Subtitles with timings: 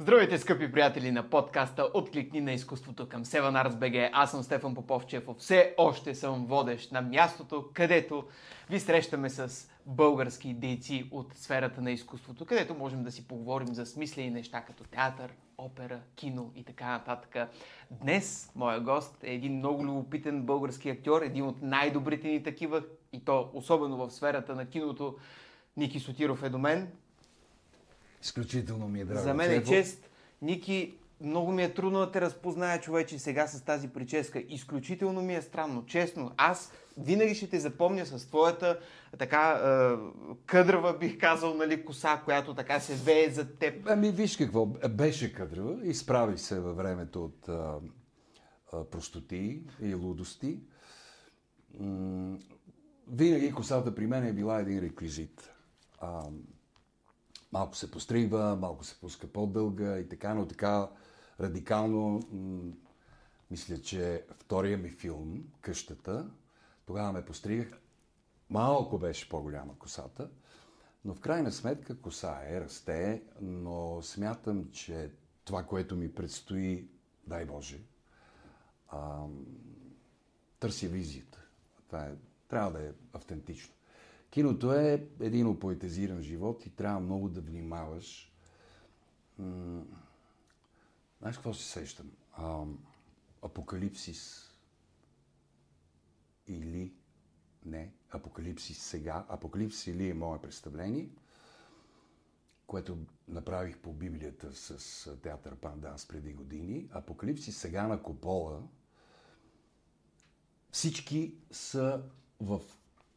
[0.00, 4.10] Здравейте, скъпи приятели на подкаста Откликни на изкуството към Арс БГ.
[4.12, 5.24] Аз съм Стефан Поповчев.
[5.38, 8.24] Все още съм водещ на мястото, където
[8.70, 13.86] ви срещаме с български дейци от сферата на изкуството, където можем да си поговорим за
[13.86, 17.50] смислени неща като театър, опера, кино и така нататък.
[17.90, 23.24] Днес моя гост е един много любопитен български актьор, един от най-добрите ни такива, и
[23.24, 25.16] то особено в сферата на киното.
[25.76, 26.92] Ники Сотиров е до мен.
[28.22, 29.20] Изключително ми е драго.
[29.20, 30.10] За мен е чест.
[30.42, 34.42] Ники, много ми е трудно да те разпозная човече сега с тази прическа.
[34.48, 35.86] Изключително ми е странно.
[35.86, 38.78] Честно, аз винаги ще те запомня с твоята
[39.18, 39.96] така е,
[40.46, 43.74] къдрава, бих казал, нали, коса, която така се вее за теб.
[43.86, 47.74] Ами виж какво, беше къдрава, изправи се във времето от а,
[48.72, 50.60] а, простоти и лудости.
[51.80, 52.38] М-
[53.12, 55.52] винаги косата при мен е била един реквизит.
[55.98, 56.22] А,
[57.52, 60.88] малко се постригва, малко се пуска по-дълга и така, но така
[61.40, 62.20] радикално.
[62.32, 62.72] М-
[63.50, 66.30] мисля, че втория ми филм, Къщата,
[66.86, 67.80] тогава ме постригах.
[68.50, 70.30] Малко беше по-голяма косата,
[71.04, 75.10] но в крайна сметка коса е, расте, но смятам, че
[75.44, 76.88] това, което ми предстои,
[77.26, 77.80] дай Боже,
[78.88, 79.24] а,
[80.60, 81.40] търся визията.
[81.86, 82.14] Това е,
[82.48, 83.74] трябва да е автентично.
[84.30, 88.32] Киното е един опоетизиран живот и трябва много да внимаваш.
[91.18, 92.10] Знаеш какво се сещам?
[92.32, 92.64] А,
[93.42, 94.50] апокалипсис
[96.46, 96.92] или
[97.64, 99.26] не, Апокалипсис сега.
[99.28, 101.08] Апокалипсис или е мое представление,
[102.66, 102.98] което
[103.28, 106.88] направих по Библията с театър Панданс преди години.
[106.92, 108.62] Апокалипсис сега на Копола.
[110.70, 112.02] Всички са
[112.40, 112.62] в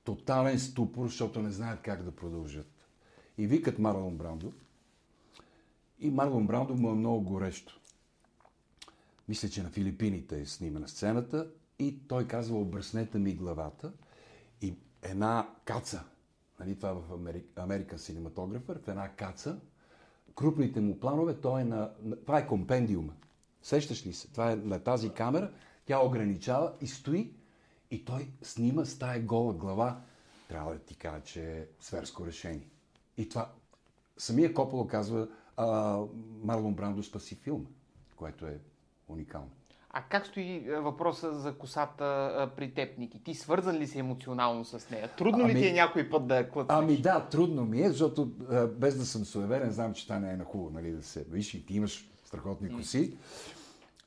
[0.03, 2.87] тотален ступор, защото не знаят как да продължат.
[3.37, 4.53] И викат Марлон Брандо.
[5.99, 7.79] И Марлон Брандо му е много горещо.
[9.29, 13.93] Мисля, че на Филипините е снимана сцената и той казва, обръснете ми главата
[14.61, 16.03] и една каца,
[16.59, 17.19] нали, това в
[17.55, 19.59] Американ синематографър, в една каца,
[20.35, 21.91] крупните му планове, той е на,
[22.25, 23.13] това е компендиума.
[23.61, 24.31] Сещаш ли се?
[24.31, 25.51] Това е на тази камера,
[25.85, 27.33] тя ограничава и стои
[27.91, 30.01] и той снима с тая гола глава.
[30.47, 32.67] Трябва да ти кажа, че е сверско решение.
[33.17, 33.51] И това,
[34.17, 35.99] самия Кополо казва, а,
[36.43, 37.69] Марлон Брандо спаси филма,
[38.15, 38.59] което е
[39.07, 39.49] уникално.
[39.93, 43.23] А как стои въпроса за косата при теб, Ники?
[43.23, 45.09] Ти свързан ли си емоционално с нея?
[45.17, 46.77] Трудно ами, ли ти е някой път да клъцнеш?
[46.77, 48.25] Ами да, трудно ми е, защото
[48.77, 51.23] без да съм суеверен, знам, че това не е на хубаво, нали, да се...
[51.29, 53.17] Виж, и ти имаш страхотни коси.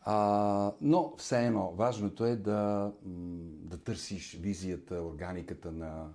[0.05, 2.93] А, но все едно, важното е да,
[3.65, 6.09] да търсиш визията, органиката на,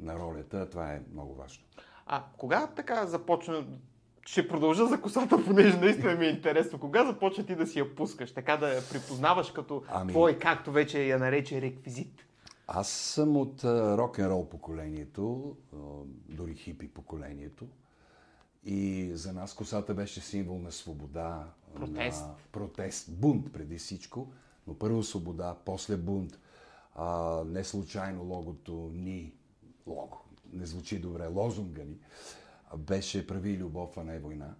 [0.00, 0.70] на ролята.
[0.70, 1.64] Това е много важно.
[2.06, 3.64] А кога така започна
[4.26, 6.80] ще продължа за косата, понеже наистина ми е интересно.
[6.80, 10.12] Кога започва ти да си я пускаш, така да я припознаваш като ами...
[10.12, 12.24] твой, както вече я нарече реквизит?
[12.66, 15.56] Аз съм от рок-н-рол поколението,
[16.28, 17.66] дори хипи поколението.
[18.64, 24.32] И за нас косата беше символ на свобода, протест, на протест бунт преди всичко,
[24.66, 26.38] но първо свобода, после бунт.
[26.94, 29.32] А, не случайно логото ни,
[29.86, 31.96] лого, не звучи добре, лозунга ни,
[32.76, 34.54] беше прави любов, а не война.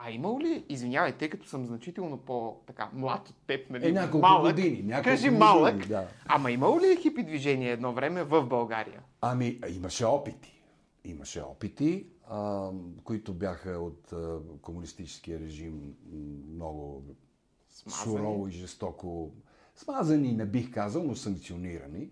[0.00, 3.88] А имал ли, извинявай, тъй като съм значително по-така млад от теб, нали?
[3.88, 4.82] Е, няколко малък, години.
[4.82, 5.86] Няколко кажи години, малък.
[5.86, 6.06] Да.
[6.26, 9.02] Ама имало ли хипи движение едно време в България?
[9.20, 10.57] Ами, имаше опити.
[11.08, 12.70] Имаше опити, а,
[13.04, 15.94] които бяха от а, комунистическия режим
[16.52, 17.04] много
[17.68, 18.02] Смазани.
[18.02, 19.32] сурово и жестоко
[19.74, 22.10] смазани, не бих казал, но санкционирани.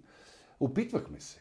[0.60, 1.40] Опитвахме се.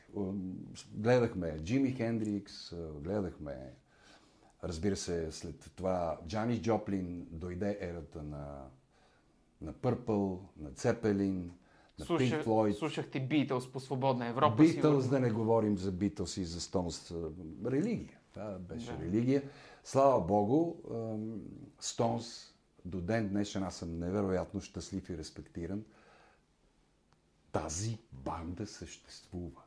[0.94, 3.76] Гледахме Джими Хендрикс, гледахме
[4.66, 8.68] Разбира се, след това Джанис Джоплин дойде ерата на,
[9.62, 11.52] на Пърпъл, на Цепелин,
[12.00, 12.74] на Слушах, Pink Floyd.
[12.74, 14.56] Слушахте Битълс по свободна Европа.
[14.64, 17.14] Битълс, да не говорим за Битълс и за Стоунс.
[17.66, 18.20] Религия.
[18.34, 19.06] Това беше да.
[19.06, 19.44] религия.
[19.84, 20.76] Слава Богу,
[21.80, 22.54] Стоунс
[22.86, 25.84] до ден днешен аз съм невероятно щастлив и респектиран.
[27.52, 29.62] Тази банда съществува.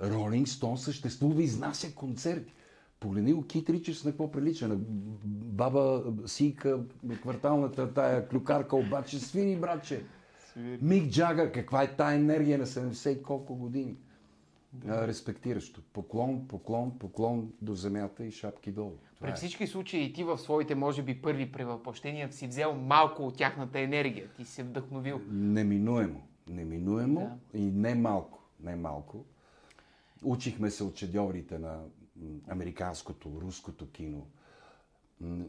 [0.00, 2.54] Ролинг Стоун съществува и изнася концерти.
[3.00, 4.68] Погледни го Кит Ричърс на какво прилича.
[4.68, 4.76] На
[5.24, 6.80] баба Сийка,
[7.22, 10.04] кварталната тая клюкарка, обаче свири, братче.
[10.56, 13.96] Мик Джагър, каква е тая енергия на 70 и колко години?
[14.72, 15.08] Да.
[15.08, 15.82] Респектиращо.
[15.92, 18.92] Поклон, поклон, поклон до земята и шапки долу.
[19.20, 19.34] При е.
[19.34, 23.80] всички случаи и ти в своите, може би, първи превъплъщения си взел малко от тяхната
[23.80, 24.28] енергия.
[24.36, 25.20] Ти се вдъхновил.
[25.30, 26.20] Неминуемо.
[26.48, 27.58] Неминуемо да.
[27.58, 28.38] и не малко.
[28.60, 29.24] Не малко.
[30.24, 31.80] Учихме се от шедьоврите на
[32.48, 34.26] американското, руското кино.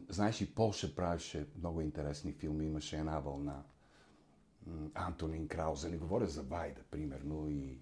[0.08, 2.66] Знаеш, и Полша правеше много интересни филми.
[2.66, 3.62] Имаше една вълна.
[4.94, 7.78] Антонин Краузе, не говоря за Вайда, примерно, и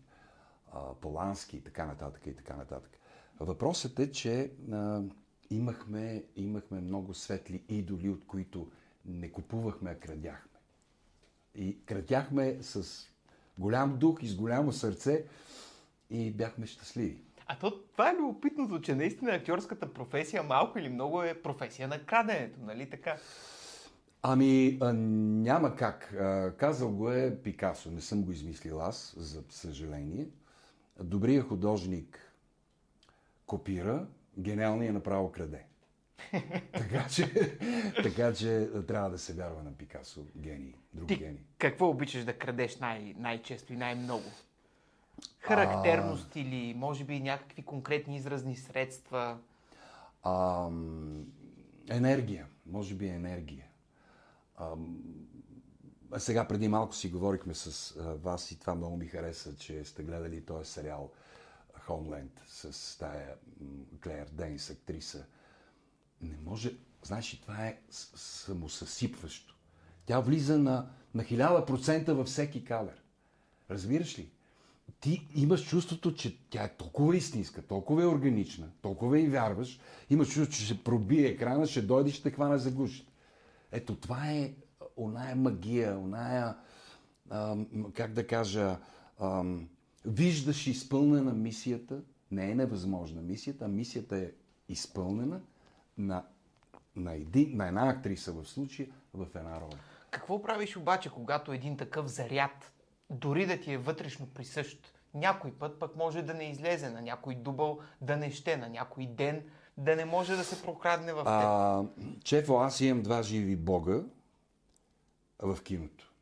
[0.72, 2.98] а, Полански и така нататък и така нататък.
[3.40, 5.02] Въпросът е, че а,
[5.50, 8.70] имахме, имахме много светли идоли, от които
[9.06, 10.50] не купувахме, а крадяхме.
[11.54, 13.06] И крадяхме с
[13.58, 15.25] голям дух и с голямо сърце
[16.10, 17.22] и бяхме щастливи.
[17.46, 22.04] А то, това е любопитното, че наистина актьорската професия малко или много е професия на
[22.04, 23.16] краденето, нали така?
[24.26, 26.12] Ами, а, няма как.
[26.12, 27.91] А, казал го е Пикасо.
[27.91, 30.29] Не съм го измислил аз, за съжаление.
[31.03, 32.32] Добрият художник
[33.47, 34.06] копира,
[34.38, 35.65] гениалният направо краде.
[36.73, 37.59] така, че,
[38.03, 40.26] така че трябва да се вярва на Пикасо.
[40.37, 40.75] Гений.
[40.94, 41.44] Друг Ти гений.
[41.59, 44.25] какво обичаш да крадеш най- най-често и най-много?
[45.38, 49.38] Характерност или може би някакви конкретни изразни средства?
[50.23, 50.69] А,
[51.91, 52.47] енергия.
[52.67, 53.65] Може би енергия.
[54.56, 54.76] А,
[56.18, 60.44] сега преди малко си говорихме с вас и това много ми хареса, че сте гледали
[60.44, 61.10] този сериал
[61.88, 63.34] Homeland с тая
[64.02, 65.24] Клеер Дейнс, актриса.
[66.22, 66.76] Не може...
[67.02, 69.56] Знаеш, ли, това е самосъсипващо.
[70.06, 73.02] Тя влиза на, на 1000% във всеки кадър.
[73.70, 74.30] Разбираш ли?
[75.00, 79.80] Ти имаш чувството, че тя е толкова истинска, толкова е органична, толкова и вярваш,
[80.10, 83.12] имаш чувство, че ще пробие екрана, ще дойде и ще те хване за гушите.
[83.75, 84.53] Ето това е
[84.97, 86.56] оная магия, оная,
[87.94, 88.79] как да кажа,
[90.05, 94.31] виждаш изпълнена мисията, не е невъзможна мисията, а мисията е
[94.69, 95.41] изпълнена
[95.99, 96.25] на,
[96.97, 99.79] на, един, на една актриса в случая в една роля.
[100.11, 102.73] Какво правиш обаче, когато един такъв заряд,
[103.11, 107.35] дори да ти е вътрешно присъщ, някой път пък може да не излезе на някой
[107.35, 109.44] дубъл, да не ще на някой ден,
[109.76, 111.26] да не може да се прокрадне в теб?
[111.26, 111.85] А,
[112.25, 114.00] Чефо, аз имам два живи бога
[115.38, 116.12] в киното.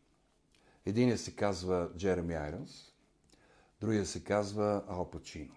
[0.86, 2.92] Единият се казва Джереми Айронс,
[3.80, 5.54] другия се казва Ал Пачино.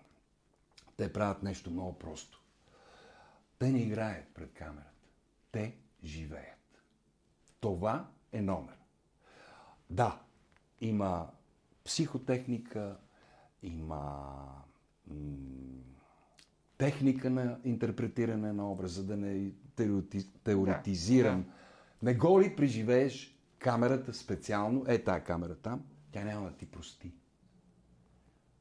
[0.97, 2.41] Те правят нещо много просто.
[3.59, 4.91] Те не играят пред камерата.
[5.51, 6.83] Те живеят.
[7.59, 8.75] Това е номер.
[9.89, 10.21] Да,
[10.81, 11.29] има
[11.83, 12.97] психотехника,
[13.63, 14.35] има
[15.07, 15.94] м-
[16.77, 21.41] техника на интерпретиране на образа, да не теорети- теоретизирам.
[21.41, 21.49] Да,
[22.03, 27.13] Не го ли преживееш камерата специално, е тая камера там, тя няма да ти прости.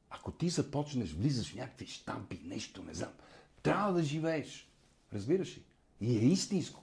[0.09, 3.11] Ако ти започнеш, влизаш в някакви штампи, нещо, не знам,
[3.63, 4.71] трябва да живееш.
[5.13, 5.63] Разбираш ли?
[6.01, 6.81] И е истинско.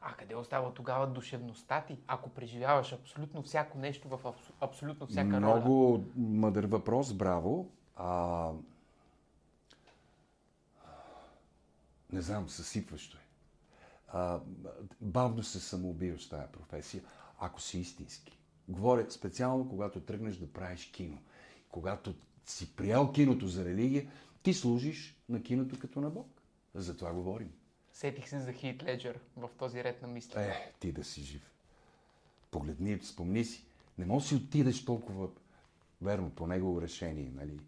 [0.00, 5.40] А къде остава тогава душевността ти, ако преживяваш абсолютно всяко нещо в абс- абсолютно всяка
[5.40, 5.56] роля?
[5.56, 7.70] Много мъдър въпрос, браво.
[7.96, 8.50] А...
[12.12, 13.20] Не знам, съсипващо е.
[14.08, 14.40] А,
[15.00, 17.02] бавно се самоубиваш в тази професия,
[17.38, 18.38] ако си истински.
[18.68, 21.18] Говоря специално, когато тръгнеш да правиш кино.
[21.70, 22.14] Когато
[22.44, 24.10] си приел киното за религия,
[24.42, 26.42] ти служиш на киното като на Бог.
[26.74, 27.52] За това говорим.
[27.92, 30.40] Сетих се за Хит Леджер в този ред на мисли.
[30.40, 31.52] Е, ти да си жив.
[32.50, 33.64] Погледни, спомни си.
[33.98, 35.28] Не можеш да си отидеш толкова
[36.02, 37.60] верно по негово решение, нали?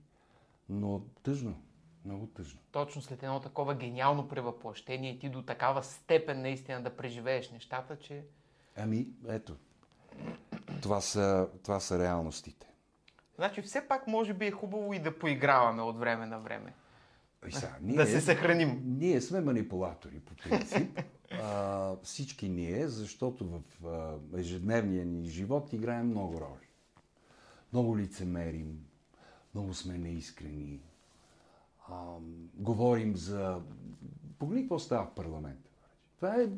[0.69, 1.63] Но тъжно.
[2.05, 2.61] Много тъжно.
[2.73, 8.25] Точно след едно такова гениално превъплъщение ти до такава степен наистина да преживееш нещата, че
[8.77, 9.57] Ами, ето.
[10.83, 12.67] Това са, това са реалностите.
[13.37, 16.75] Значи все пак може би е хубаво и да поиграваме от време на време.
[17.49, 18.83] И сега, ние, Да се съхраним.
[18.85, 21.01] Ние сме манипулатори по принцип.
[21.31, 26.69] а, всички ние, защото в а, ежедневния ни живот играем много роли.
[27.73, 28.87] Много лицемерим,
[29.55, 30.81] много сме неискрени.
[31.91, 32.17] А,
[32.55, 33.61] говорим за...
[34.39, 35.71] Погледни какво става в парламента.
[36.17, 36.49] Това е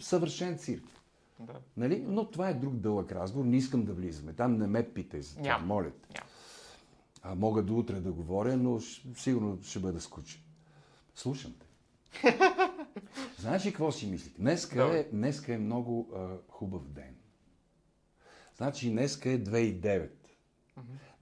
[0.00, 0.84] съвършен цирк.
[1.40, 1.52] Да.
[1.76, 2.04] Нали?
[2.08, 3.44] Но това е друг дълъг разговор.
[3.44, 4.32] Не искам да влизаме.
[4.32, 6.20] Там не ме питай за това, моля те.
[7.22, 8.80] А, мога до утре да говоря, но
[9.16, 10.40] сигурно ще бъда скучен.
[11.14, 11.66] Слушам те.
[13.38, 14.36] Знаеш ли какво си мислих?
[14.38, 14.98] Днеска Давай.
[14.98, 17.14] е, днеска е много а, хубав ден.
[18.56, 20.10] Значи днеска е 2009.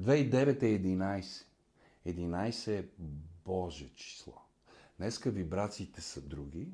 [0.02, 1.44] 2009 е 11.
[2.06, 2.84] 11 е
[3.50, 4.32] Боже число.
[4.98, 6.68] Днеска вибрациите са други.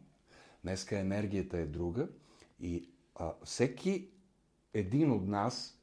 [0.65, 2.09] Днеска енергията е друга.
[2.61, 4.09] И а, всеки
[4.75, 5.79] един от нас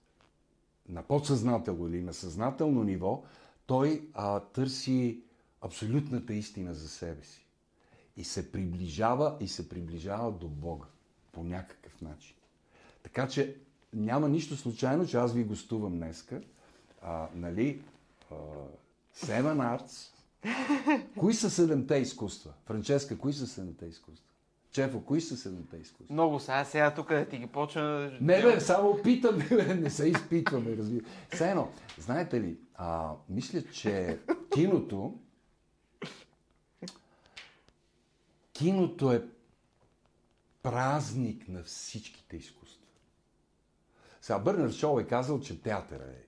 [0.90, 3.24] на подсъзнателно или на съзнателно ниво,
[3.66, 5.24] той а, търси
[5.62, 7.46] абсолютната истина за себе си.
[8.18, 10.88] И се приближава и се приближава до Бога
[11.32, 12.36] по някакъв начин.
[13.04, 13.58] Така че
[13.94, 16.42] няма нищо случайно, че аз ви гостувам днеска.
[17.02, 17.82] А, нали,
[18.32, 18.36] а,
[19.16, 20.13] Seven Arts.
[21.20, 22.54] Кои са седемте изкуства?
[22.66, 24.26] Франческа, кои са седемте изкуства?
[24.72, 26.14] Чефо, кои са седемте изкуства?
[26.14, 26.52] Много са.
[26.54, 28.12] Аз сега тук да ти ги почна...
[28.22, 31.06] Не, бе, само питам, бе, не се изпитваме, разбира.
[31.34, 31.70] Все едно,
[32.00, 34.20] знаете ли, а, мисля, че
[34.54, 35.14] киното
[38.54, 39.26] киното е
[40.64, 42.82] празник на всичките изкуства.
[44.22, 46.24] Сега Бърнар Шоу е казал, че театъра е.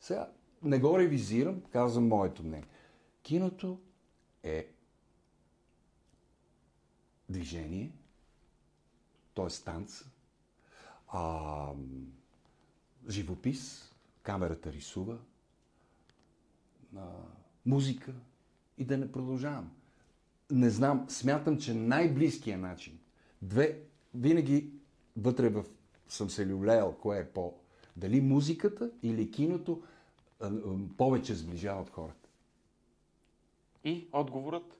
[0.00, 0.28] Сега
[0.62, 2.68] не го ревизирам, казвам моето мнение.
[3.24, 3.80] Киното
[4.42, 4.68] е
[7.28, 7.92] движение,
[9.34, 9.64] т.е.
[9.64, 10.04] танц,
[11.08, 11.72] а,
[13.08, 15.18] живопис, камерата рисува,
[16.96, 17.06] а,
[17.66, 18.14] музика
[18.78, 19.72] и да не продължавам.
[20.50, 22.98] Не знам, смятам, че най-близкият начин,
[23.42, 23.82] две,
[24.14, 24.70] винаги
[25.16, 25.64] вътре в,
[26.08, 27.54] съм се люлеял, кое е по,
[27.96, 29.82] дали музиката или киното
[30.40, 30.52] а,
[30.96, 32.23] повече сближават хората.
[33.84, 34.78] И отговорът?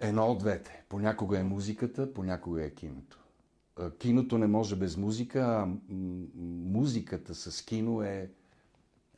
[0.00, 0.84] Едно от двете.
[0.88, 3.18] Понякога е музиката, понякога е киното.
[3.98, 5.68] Киното не може без музика, а
[6.72, 8.30] музиката с кино е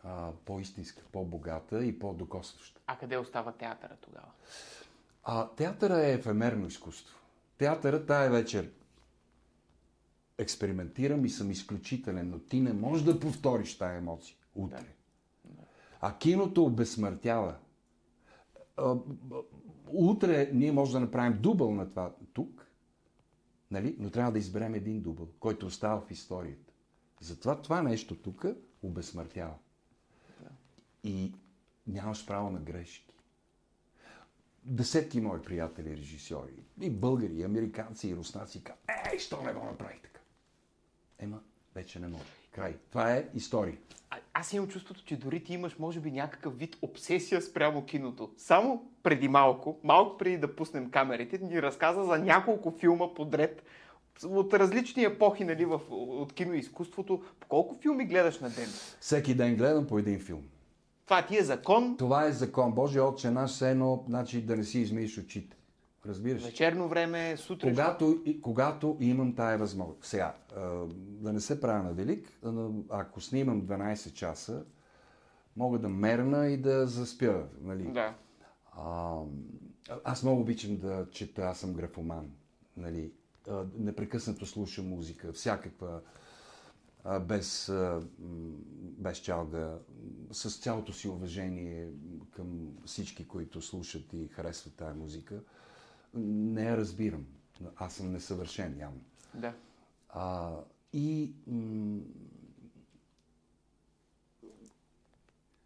[0.03, 2.81] а, по-истинска, по-богата и по-докосваща.
[2.87, 4.31] А къде остава театъра тогава?
[5.25, 7.19] А театъра е ефемерно изкуство.
[7.59, 8.71] Театъра тая вечер
[10.39, 14.87] експериментирам и съм изключителен, но ти не можеш да повториш тая емоция утре.
[16.01, 17.55] А киното обезсмъртява.
[19.89, 22.67] Утре ние може да направим дубъл на това тук,
[23.71, 23.97] нали?
[23.99, 26.73] но трябва да изберем един дубъл, който остава в историята.
[27.21, 28.47] Затова това нещо тук
[28.83, 29.55] обезсмъртява.
[31.05, 31.35] И
[31.87, 33.15] нямаш право на грешки
[34.65, 39.65] десетки мои приятели режисьори, и българи, и американци, и руснаци, казват, ей, що не го
[39.65, 40.21] направи така?
[41.19, 41.41] Ема,
[41.75, 42.25] вече не може.
[42.55, 42.77] Край.
[42.91, 43.77] Това е история.
[44.11, 48.31] А, аз имам чувството, че дори ти имаш, може би, някакъв вид обсесия спрямо киното.
[48.39, 53.63] Само преди малко, малко преди да пуснем камерите, ни разказа за няколко филма подред
[54.25, 57.23] от различни епохи нали, в, от киноизкуството.
[57.41, 58.69] По колко филми гледаш на ден?
[59.01, 60.43] Всеки ден гледам по един филм.
[61.05, 61.97] Това ти е закон.
[61.97, 62.73] Това е закон.
[62.73, 65.57] Божия отче наш, все едно, значи да не си измиеш очите.
[66.07, 66.43] Разбираш?
[66.43, 67.71] Вечерно време, сутрин.
[67.71, 70.05] Когато, когато имам тая възможност.
[70.05, 70.35] Сега,
[70.97, 72.41] да не се правя на велик,
[72.91, 74.65] ако снимам 12 часа,
[75.57, 77.47] мога да мерна и да заспя.
[77.61, 77.93] Нали?
[77.93, 78.15] Да.
[78.73, 79.21] А,
[80.05, 82.31] аз много обичам да чета, аз съм графоман.
[82.77, 83.13] Нали?
[83.49, 86.01] А, непрекъснато слушам музика, всякаква,
[87.05, 88.03] а, без, а,
[88.81, 89.79] без чалга,
[90.33, 91.89] с цялото си уважение
[92.31, 95.41] към всички, които слушат и харесват тая музика.
[96.15, 97.27] Не я разбирам.
[97.77, 99.01] Аз съм несъвършен, явно.
[99.35, 99.55] Да.
[100.09, 100.57] А,
[100.93, 102.01] и м-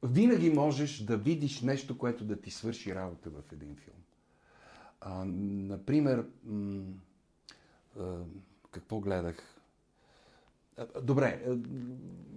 [0.03, 3.97] винаги можеш да видиш нещо, което да ти свърши работа в един филм.
[5.01, 6.83] А, например, м-
[7.99, 8.19] а,
[8.71, 9.55] какво гледах?
[11.03, 11.43] Добре,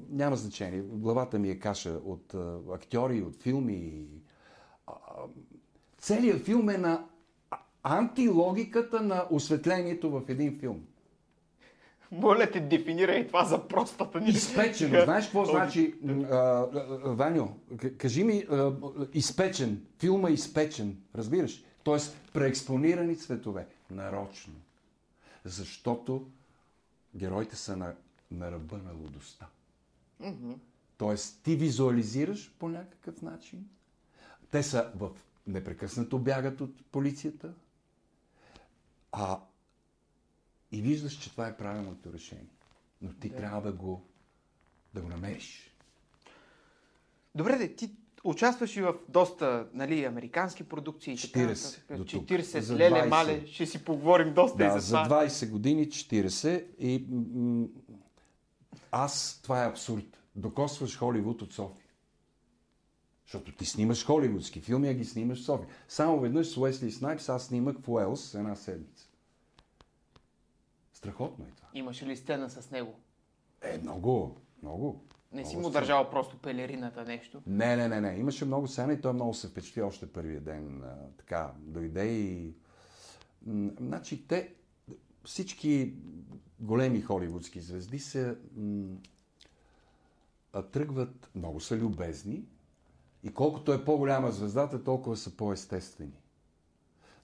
[0.10, 0.82] няма значение.
[0.82, 2.34] Главата ми е каша от
[2.74, 4.08] актьори, от филми.
[5.98, 7.08] Целият филм е на
[7.84, 10.82] антилогиката на осветлението в един филм.
[12.12, 14.30] Моля те, дефинирай това за простата ни.
[14.30, 15.04] Изпечено.
[15.04, 15.96] Знаеш какво значи,
[16.32, 16.66] а,
[17.04, 17.56] Ваню?
[17.98, 18.74] Кажи ми, а,
[19.14, 19.86] изпечен.
[20.00, 20.98] Филма е изпечен.
[21.16, 21.64] Разбираш?
[21.84, 23.68] Тоест, преекспонирани цветове.
[23.92, 24.54] Нарочно.
[25.46, 26.28] Защото
[27.16, 27.94] героите са на,
[28.32, 29.48] на ръба на лудостта.
[30.98, 33.66] Тоест, ти визуализираш по някакъв начин.
[34.52, 35.10] Те са в
[35.48, 37.54] непрекъснато бягат от полицията.
[39.12, 39.40] А
[40.72, 42.46] и виждаш, че това е правилното решение.
[43.02, 44.06] Но ти трябва да го,
[44.94, 45.76] да го намериш.
[47.36, 47.92] Добре, де, ти
[48.24, 51.14] участваш и в доста нали, американски продукции.
[51.14, 51.98] и така 40 нататък.
[51.98, 52.26] до тук.
[52.26, 53.08] 40, За леле, 20.
[53.08, 55.26] мале, ще си поговорим доста Да, и за за това.
[55.26, 57.68] 20 години 40 и м- м-
[58.92, 60.24] аз, това е абсурд.
[60.36, 61.81] Докосваш Холивуд от София.
[63.32, 65.68] Защото ти снимаш холивудски филми, а ги снимаш в София.
[65.88, 69.10] Само веднъж с Уесли Снайпс аз снимах в Уелс една седмица.
[70.94, 71.68] Страхотно е това.
[71.74, 72.94] Имаше ли сцена с него?
[73.62, 75.04] Е, много, много.
[75.32, 75.74] Не си му сцени.
[75.74, 77.42] държал просто пелерината нещо.
[77.48, 78.18] Не, не, не, не.
[78.18, 80.84] Имаше много сцена и той много се впечатли още първия ден.
[80.84, 82.54] А, така, дойде и...
[83.80, 84.54] Значи те,
[85.26, 85.94] всички
[86.60, 88.98] големи холивудски звезди се м,
[90.72, 92.46] тръгват, много са любезни
[93.24, 96.22] и колкото е по-голяма звездата, толкова са по-естествени.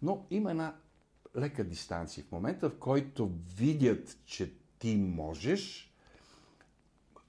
[0.02, 0.76] Но има една
[1.38, 2.24] лека дистанция.
[2.24, 5.94] В момента, в който видят, че ти можеш,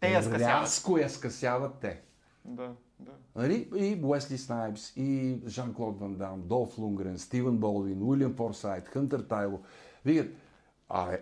[0.00, 0.62] Те я скъсяват.
[0.62, 2.02] рязко я скъсяват те.
[2.44, 3.12] Да, да.
[3.36, 3.68] Нали?
[3.76, 9.62] И Уесли Снайпс, и Жан-Клод Ван Дам, Долф Лунгрен, Стивен Болдуин, Уилям Форсайт, Хънтер Тайло.
[10.04, 10.32] Викат,
[10.88, 11.18] а,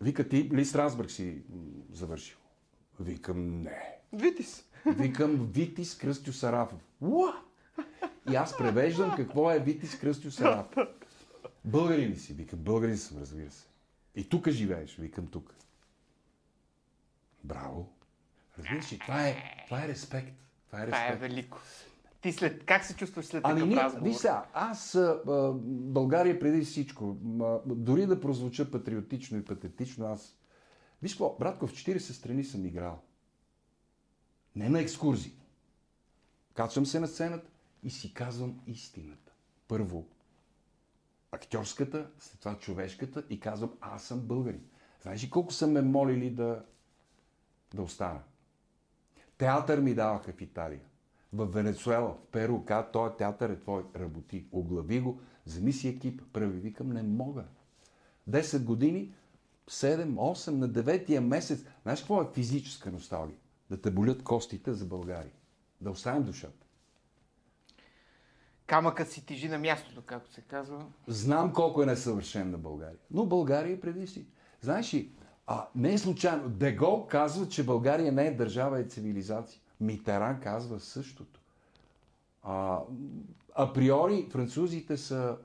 [0.00, 1.42] вика ти ли Страсбург си
[1.92, 2.38] завършил?
[3.00, 3.98] Викам, не.
[4.12, 4.64] Витис.
[4.86, 6.80] Викам Витис Кръстю Сарафов.
[7.00, 7.32] Уа!
[8.30, 10.88] И аз превеждам какво е Витис Кръстю Сарафов.
[11.64, 12.32] Българин ли си?
[12.32, 13.66] Викам, българин съм, разбира се.
[14.14, 14.96] И тук живееш?
[14.96, 15.54] Викам, тук.
[17.44, 17.88] Браво.
[18.58, 19.36] Разбираш ли, това е,
[19.66, 20.32] това е респект.
[20.66, 21.20] Това е Това е респект.
[21.20, 21.58] велико.
[22.20, 22.64] Ти след...
[22.64, 24.08] Как се чувстваш след Ами такъв разговор?
[24.08, 30.06] виж сега, аз а, а, България преди всичко, ма, дори да прозвуча патриотично и патетично,
[30.06, 30.36] аз...
[31.02, 33.02] Виж какво, братко, в 40 страни съм играл.
[34.56, 35.32] Не на екскурзии.
[36.54, 37.50] Качвам се на сцената
[37.82, 39.32] и си казвам истината.
[39.68, 40.06] Първо,
[41.32, 44.64] актьорската, след това човешката и казвам, аз съм българин.
[45.02, 46.64] Знаеш ли колко са ме молили да,
[47.74, 48.20] да остана?
[49.38, 50.80] Театър ми даваха в Италия.
[51.32, 54.46] В Венецуела, в Перу, каза, този театър е твой, работи.
[54.52, 56.60] Оглави го, вземи си екип, прави.
[56.60, 57.44] Викам, не мога.
[58.30, 59.14] 10 години,
[59.70, 61.64] 7, 8, на 9-я месец.
[61.82, 63.38] Знаеш какво е физическа носталгия?
[63.70, 65.32] Да те болят костите за България.
[65.80, 66.66] Да оставим душата.
[68.66, 70.86] Камъкът си тежи на мястото, както се казва.
[71.06, 72.98] Знам колко е несъвършена България.
[73.10, 74.26] Но България е преди си.
[74.60, 75.12] Знаеш ли,
[75.46, 76.48] а, не е случайно.
[76.48, 79.60] Дегол казва, че България не е държава, е цивилизация.
[79.80, 81.40] Митеран казва същото.
[82.42, 82.80] А,
[83.54, 85.36] априори французите са,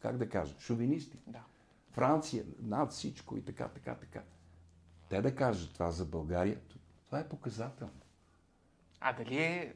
[0.00, 1.18] как да кажа, шовинисти.
[1.26, 1.40] Да.
[1.90, 4.22] Франция над всичко и така, така, така.
[5.10, 6.58] Те да кажат това за България,
[7.06, 7.92] това е показателно.
[9.00, 9.74] А дали е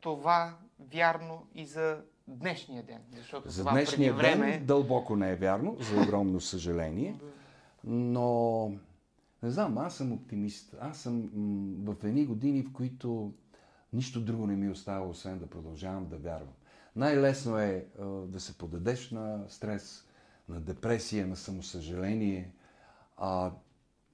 [0.00, 0.56] това
[0.92, 3.02] вярно и за днешния ден?
[3.16, 4.50] Защото За това днешния време...
[4.50, 7.20] ден дълбоко не е вярно, за огромно съжаление.
[7.84, 8.68] Но
[9.42, 10.74] не знам, аз съм оптимист.
[10.80, 13.32] Аз съм м, в едни години, в които
[13.92, 16.54] нищо друго не ми остава, освен да продължавам да вярвам.
[16.96, 20.06] Най-лесно е а, да се подадеш на стрес,
[20.48, 22.50] на депресия, на самосъжаление.
[23.16, 23.52] А,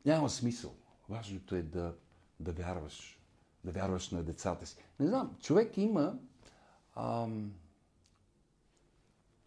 [0.05, 0.75] няма смисъл.
[1.09, 1.95] Важното е да,
[2.41, 3.21] да вярваш.
[3.65, 4.77] Да вярваш на децата си.
[5.01, 6.19] Не знам, човек има
[6.97, 7.55] ам,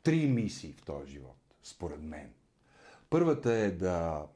[0.04, 2.34] три мисии в този живот, според мен.
[3.10, 4.28] Първата е да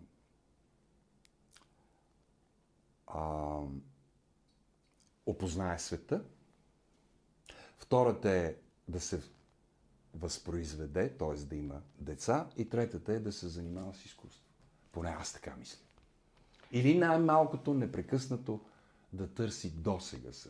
[3.07, 3.59] а,
[5.25, 6.23] опознае света.
[7.77, 8.55] Втората е
[8.87, 9.21] да се
[10.13, 11.45] възпроизведе, т.е.
[11.45, 12.49] да има деца.
[12.57, 14.43] И третата е да се занимава с изкуство.
[14.91, 15.79] Поне аз така мисля.
[16.71, 18.59] Или най-малкото непрекъснато
[19.13, 20.49] да търси досега с,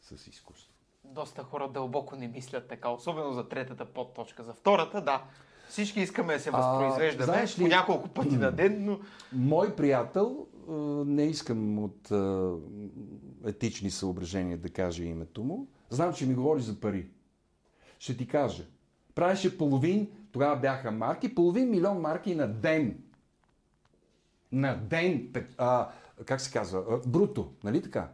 [0.00, 0.72] с изкуство.
[1.04, 4.42] Доста хора дълбоко не мислят така, особено за третата подточка.
[4.42, 5.24] За втората, да.
[5.68, 9.00] Всички искаме да се А, възпроизвеждаме знаеш ли- по няколко пъти на ден, но
[9.32, 10.72] Мой приятел, а,
[11.06, 12.52] не искам от а,
[13.44, 17.06] етични съображения да кажа името му, знам, че ми говори за пари.
[17.98, 18.64] Ще ти кажа.
[19.14, 22.98] Правеше половин, тогава бяха марки, половин милион марки на ден.
[24.52, 25.90] На ден, а,
[26.24, 28.08] как се казва, бруто, нали така?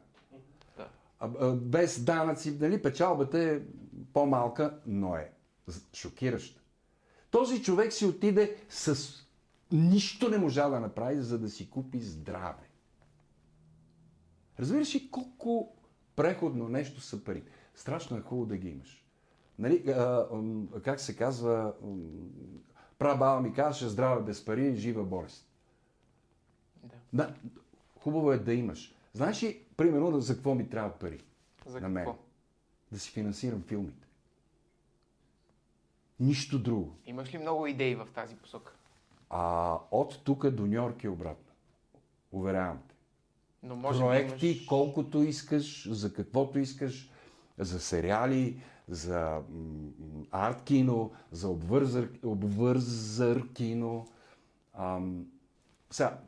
[0.77, 0.89] Да.
[1.21, 3.61] А, а, без данъци, нали, печалбата е
[4.13, 5.33] по-малка, но е
[5.95, 6.61] шокираща.
[7.31, 9.13] Този човек си отиде с
[9.73, 12.69] нищо не можа да направи, за да си купи здраве.
[14.61, 15.77] Разбираш ли колко
[16.17, 17.43] преходно нещо са пари?
[17.75, 19.05] Страшно е хубаво да ги имаш.
[19.59, 20.27] Нали, а,
[20.85, 21.95] как се казва, м,
[22.99, 25.54] прабаба ми казваше здраве без пари, жива болест.
[27.15, 27.35] Да.
[28.01, 28.95] Хубаво е да имаш.
[29.13, 31.21] Знаеш ли, примерно, за какво ми трябват пари?
[31.67, 32.05] За на мен.
[32.05, 32.19] какво?
[32.93, 34.07] Да си финансирам филмите.
[36.21, 36.97] Нищо друго.
[37.07, 38.73] Имаш ли много идеи в тази посока?
[39.31, 41.53] А от тук до Нью-Йорк е обратно.
[42.33, 42.95] Уверявам те.
[43.63, 44.67] Но може Проекти, имаш...
[44.67, 47.11] колкото искаш, за каквото искаш,
[47.59, 49.43] за сериали, за
[50.31, 54.07] арт кино, за обвързър, обвързър кино.
[54.75, 55.27] Ам,
[55.91, 56.19] сега,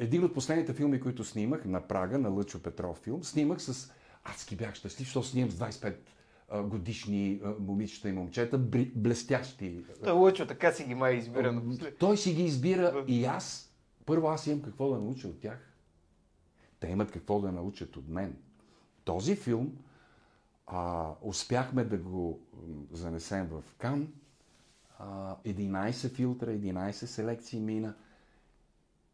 [0.00, 3.92] един от последните филми, които снимах на Прага, на Лъчо Петров филм, снимах с...
[4.24, 5.96] Адски бях щастлив, защото снимам с 25
[6.48, 8.58] а, годишни момичета и момчета,
[8.94, 9.84] блестящи.
[10.04, 11.96] Та Лъчо така си ги май избира напоследък.
[11.98, 13.72] Той си ги избира и аз.
[14.06, 15.74] Първо аз имам какво да науча от тях.
[16.80, 18.36] Те имат какво да научат от мен.
[19.04, 19.72] Този филм
[20.66, 22.40] а, успяхме да го
[22.92, 24.08] занесем в Кан.
[24.98, 27.94] А, 11 филтра, 11 селекции мина.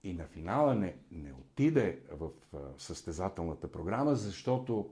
[0.06, 2.30] И на финала не, не отиде в
[2.78, 4.90] състезателната програма, защото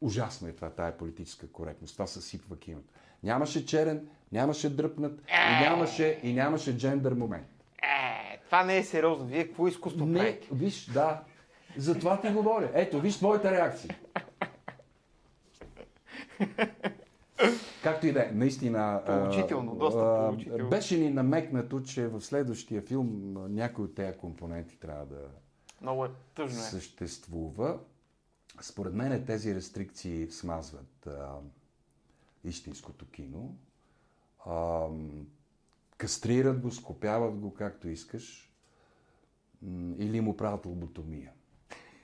[0.00, 1.94] ужасно е това, тая политическа коректност.
[1.94, 2.92] Това съсипва киното.
[3.22, 7.46] Нямаше черен, нямаше дръпнат и нямаше, и нямаше джендър момент.
[7.82, 9.26] Е, това не е сериозно.
[9.26, 10.48] Вие какво изкуство Не, правите?
[10.52, 11.22] виж, да.
[11.76, 12.70] За това ти говоря.
[12.74, 13.98] Ето, виж твоята реакция.
[17.84, 19.02] Както и да е, наистина.
[19.06, 20.70] Поучително, а, доста а, поучително.
[20.70, 25.28] Беше ни намекнато, че в следващия филм някой от тези компоненти трябва да
[25.80, 26.62] Много е тъжно е.
[26.62, 27.78] съществува.
[28.60, 31.36] Според мен тези рестрикции смазват а,
[32.44, 33.56] истинското кино.
[34.46, 34.86] А,
[35.96, 38.50] кастрират го, скопяват го както искаш.
[39.98, 41.32] Или му правят лоботомия.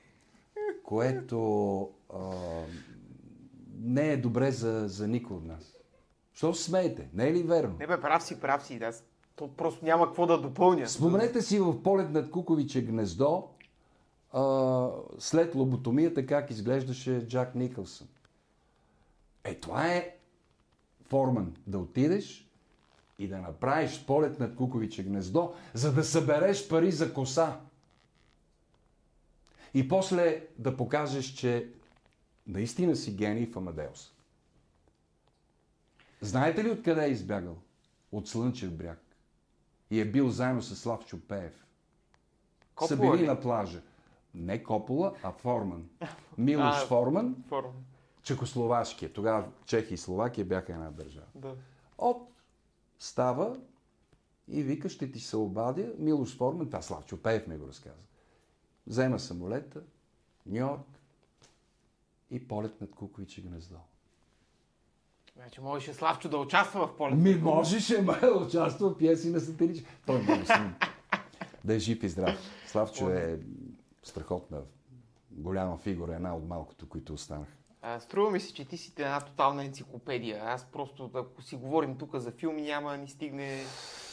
[0.84, 1.80] Което
[2.14, 2.30] а,
[3.80, 5.76] не е добре за, за никой от нас.
[6.32, 7.08] Що се смеете?
[7.14, 7.76] Не е ли верно?
[7.78, 8.80] Не бе, прав си, прав си.
[8.82, 9.04] Аз,
[9.36, 10.88] то просто няма какво да допълня.
[10.88, 13.48] Спомнете си в полет над Куковиче гнездо,
[14.32, 14.88] а,
[15.18, 18.08] след лоботомията, как изглеждаше Джак Никълсън.
[19.44, 20.16] Е, това е
[21.08, 21.54] Форман.
[21.66, 22.50] Да отидеш
[23.18, 27.60] и да направиш полет над Куковиче гнездо, за да събереш пари за коса.
[29.74, 31.68] И после да покажеш, че
[32.50, 34.12] наистина си гений в Амадеус.
[36.20, 37.56] Знаете ли откъде е избягал?
[38.12, 39.00] От Слънчев бряг.
[39.90, 41.66] И е бил заедно с Славчо Пеев.
[42.86, 43.26] Са Копола били ли?
[43.26, 43.82] на плажа.
[44.34, 45.88] Не Копола, а Форман.
[46.38, 46.86] Милош А.
[46.86, 47.72] Форман, Форма.
[48.22, 49.12] Чехословашкия.
[49.12, 51.26] Тогава Чехия и Словакия бяха една държава.
[51.34, 51.54] Да.
[51.98, 52.28] От
[52.98, 53.60] става
[54.48, 55.92] и вика, ще ти се обадя.
[55.98, 58.02] Милош Форман, това Славчо Пеев ми го разказа.
[58.86, 59.82] Взема самолета,
[60.46, 60.89] Нью-Йорк
[62.30, 63.76] и полет над Куковиче гнездо.
[65.36, 67.18] Вече можеше Славчо да участва в полет.
[67.18, 69.84] Ми можеше, ма да участва в пиеси на сателичи.
[70.06, 70.74] Той е силен.
[71.64, 72.38] Да е жив и здрав.
[72.66, 73.40] Славчо е
[74.02, 74.62] страхотна,
[75.30, 77.52] голяма фигура, една от малкото, които останаха.
[77.82, 80.42] А, струва ми се, че ти си една тотална енциклопедия.
[80.44, 83.58] Аз просто, ако си говорим тук за филми, няма да ни стигне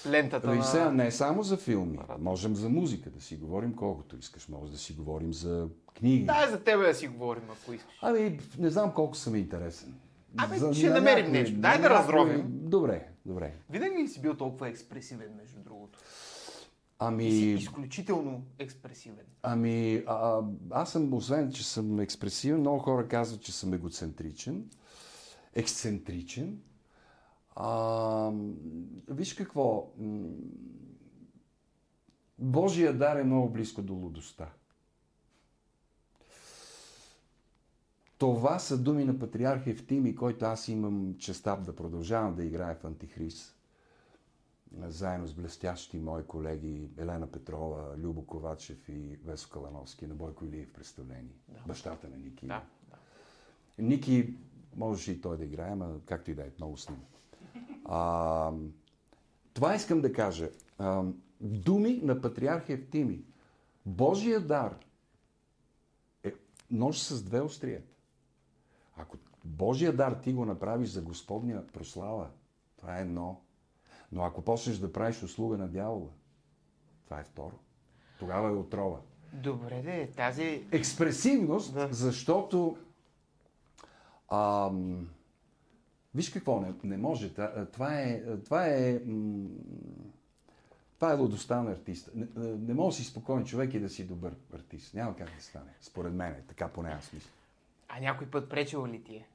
[0.06, 0.64] лентата Виж на...
[0.64, 2.00] сега, не само за филми.
[2.20, 4.48] Можем за музика да си говорим колкото искаш.
[4.48, 6.26] Може да си говорим за книги.
[6.26, 7.96] Дай за тебе да си говорим, ако искаш.
[8.02, 9.96] Ами, не знам колко съм интересен.
[10.38, 11.56] Абе, За- ще на намерим някой- нещо.
[11.56, 12.44] Дай да някой- разровим.
[12.48, 13.54] Добре, добре.
[13.70, 16.00] Винаги ли си бил толкова експресивен, между другото?
[17.00, 19.26] Ами, И си изключително експресивен.
[19.44, 24.70] ами а, аз съм, освен, че съм експресивен, много хора казват, че съм егоцентричен,
[25.54, 26.62] ексцентричен.
[27.56, 28.32] А,
[29.08, 29.92] виж какво,
[32.40, 34.50] Божия дар е много близко до лудостта.
[38.18, 42.86] Това са думи на патриарх Евтими, който аз имам честа да продължавам да играя в
[42.86, 43.57] Антихрист.
[44.88, 50.74] Заедно с блестящи мои колеги Елена Петрова, Любо Ковачев и Весо Калановски на Бойко Илиев
[50.74, 51.36] представление.
[51.48, 51.60] Да.
[51.68, 52.46] Бащата на Ники.
[52.46, 52.98] Да, да.
[53.78, 54.38] Ники
[54.76, 57.00] можеше и той да играе, но както и да е, много с ним.
[57.86, 58.52] А,
[59.54, 60.50] това искам да кажа.
[60.78, 61.04] А,
[61.42, 63.24] думи на патриарх Евтими.
[63.86, 64.80] Божия дар
[66.24, 66.34] е
[66.72, 67.94] нож с две острията.
[68.96, 72.30] Ако Божия дар ти го направиш за Господня прослава,
[72.78, 73.42] това е едно.
[74.12, 76.10] Но ако почнеш да правиш услуга на дявола,
[77.06, 77.60] това е второ.
[78.20, 79.00] Тогава е отрова.
[79.34, 80.64] Добре, де, тази...
[80.72, 81.88] Експресивност, Да.
[81.92, 82.78] защото
[84.32, 85.10] ам,
[86.16, 87.34] виж какво, не, не може.
[87.74, 89.48] Това е, това е, м,
[90.96, 92.12] това е лудостта на артиста.
[92.16, 94.94] Не, не може да си спокоен човек и да си добър артист.
[94.94, 95.74] Няма как да стане.
[95.82, 97.30] Според мен е така, поне аз мисля.
[97.88, 99.28] А някой път пречил ли ти е?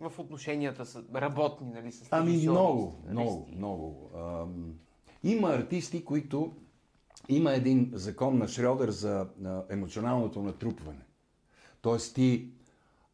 [0.00, 4.10] В отношенията с работни, нали, с Ами много, много, много.
[4.16, 4.74] Ам,
[5.22, 6.56] има артисти, които
[7.28, 11.04] има един закон на Шрёдер за а, емоционалното натрупване.
[11.80, 12.50] Тоест ти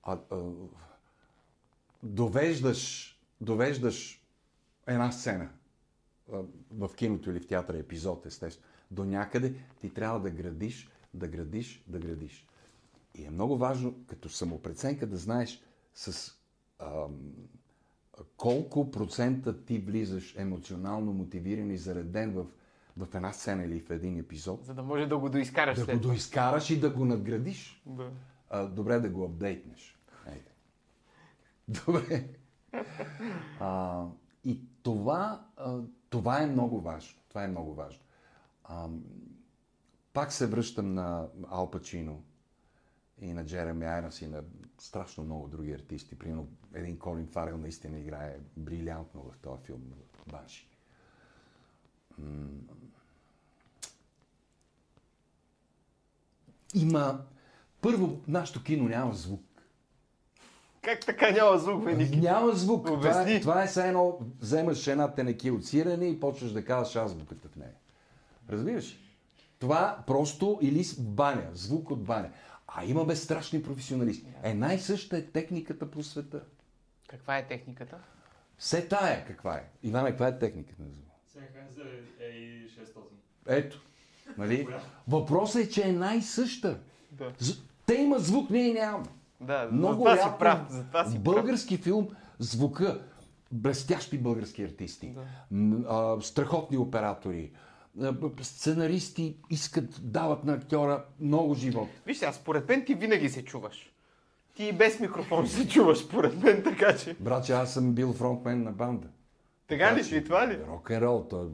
[0.02, 0.42] а, а,
[2.02, 4.24] довеждаш, довеждаш
[4.86, 5.48] една сцена
[6.32, 11.28] а, в киното или в театъра, епизод, естествено, до някъде ти трябва да градиш, да
[11.28, 12.46] градиш, да градиш.
[13.14, 15.62] И е много важно, като самопреценка, да знаеш
[15.94, 16.32] с
[18.36, 22.46] колко процента ти влизаш емоционално мотивиран и зареден в,
[22.96, 25.96] в една сцена или в един епизод, За да може да го доизкараш да след
[25.96, 27.82] го доизкараш и да го надградиш.
[27.86, 28.10] Да.
[28.50, 29.98] А, добре да го апдейтнеш.
[30.26, 30.50] Айде.
[31.68, 32.28] Добре.
[33.60, 34.04] А,
[34.44, 37.20] и това, а, това е много важно.
[37.28, 38.02] Това е много важно.
[38.64, 38.88] А,
[40.12, 42.22] пак се връщам на Ал Пачино
[43.20, 44.42] и на Джереми Айронс и на
[44.78, 46.18] страшно много други артисти.
[46.18, 49.80] Примерно един Колин Фарел наистина играе брилянтно в този филм
[50.26, 50.68] Банши.
[56.74, 57.24] Има...
[57.80, 59.42] Първо, нашето кино няма звук.
[60.82, 62.16] Как така няма звук, бе, Ники?
[62.16, 62.86] Няма звук.
[62.86, 63.34] Това Обясни.
[63.34, 67.48] е, това е все едно, вземаш една тенеки от сирене и почваш да казваш азбуката
[67.48, 67.74] в нея.
[68.50, 68.98] Разбираш?
[69.58, 72.30] Това просто или баня, звук от баня.
[72.66, 74.26] А имаме страшни професионалисти.
[74.42, 76.44] Една и съща е техниката по света.
[77.14, 77.96] Каква е техниката?
[78.58, 79.64] Все тая каква е.
[79.82, 81.06] Иване, каква е техниката на звук?
[81.36, 82.98] Sennheiser AI600.
[83.46, 83.82] Ето.
[84.38, 84.68] Нали?
[85.08, 86.78] Въпросът е, че е най-съща.
[87.12, 87.32] Да.
[87.86, 89.06] Те имат звук, ние нямаме.
[89.40, 90.70] Да, Много за това си прав.
[90.70, 91.22] За това си в прав.
[91.24, 93.04] български филм звука,
[93.52, 95.14] блестящи български артисти,
[95.52, 95.88] Да.
[95.88, 97.52] а, страхотни оператори,
[98.42, 101.88] сценаристи искат, дават на актьора много живот.
[102.06, 103.90] Виж сега, според мен ти винаги се чуваш.
[104.54, 107.16] Ти и без микрофон се чуваш, според мен, така че.
[107.20, 109.08] Браче, аз съм бил фронтмен на банда.
[109.68, 110.16] Така ли?
[110.16, 110.58] И това ли?
[110.68, 111.28] Рок-н-рол.
[111.30, 111.50] То...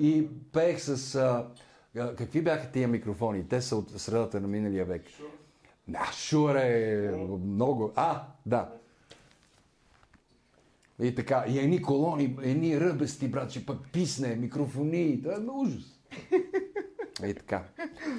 [0.00, 1.14] И пеех с...
[1.14, 1.46] А,
[1.94, 3.48] какви бяха тия микрофони?
[3.48, 5.02] Те са от средата на миналия век.
[5.94, 7.12] А, Шур е
[7.44, 7.92] много.
[7.96, 8.72] А, да.
[11.02, 16.00] И така, и едни колони, едни ръбести, братче, пък писне, микрофони, това е ужас.
[17.26, 17.64] И така.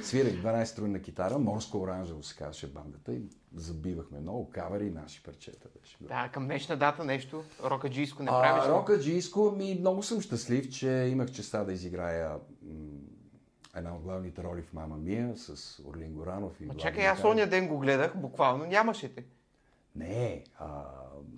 [0.03, 3.21] Свирах 12 струнна китара, морско оранжево се казваше бандата и
[3.55, 5.97] забивахме много кавери и наши парчета беше.
[6.01, 8.63] Да, към днешна дата нещо рокаджийско не правиш.
[8.63, 8.71] А, ли?
[8.71, 12.37] Рока Джийско, ми много съм щастлив, че имах честа да изиграя
[13.75, 17.47] една от главните роли в Мама Мия с Орлин Горанов и Ма чакай, аз оня
[17.47, 19.25] ден го гледах, буквално нямаше те.
[19.95, 20.85] Не, а,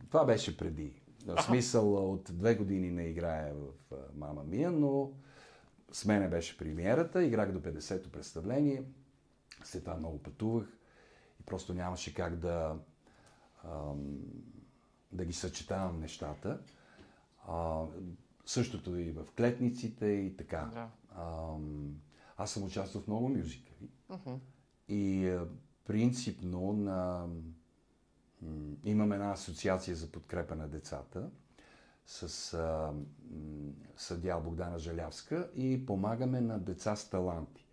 [0.10, 1.02] това беше преди.
[1.26, 5.12] В смисъл от две години не играя в Мама Мия, но
[5.94, 8.84] с мене беше премиерата, играх до 50-то представление,
[9.64, 10.68] след това много пътувах
[11.42, 12.76] и просто нямаше как да,
[15.12, 16.60] да ги съчетавам нещата.
[18.46, 20.72] Същото и в клетниците и така.
[20.74, 20.90] Да.
[22.38, 23.90] Аз съм участвал в много мюзикали
[24.88, 25.48] и а,
[25.86, 27.28] принципно на
[28.86, 31.30] Имам една асоциация за подкрепа на децата
[32.06, 37.66] с а, м, съдя Богдана Жалявска и помагаме на деца с таланти.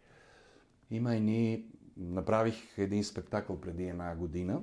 [0.90, 1.64] Има едни...
[1.96, 4.62] Направих един спектакъл преди една година.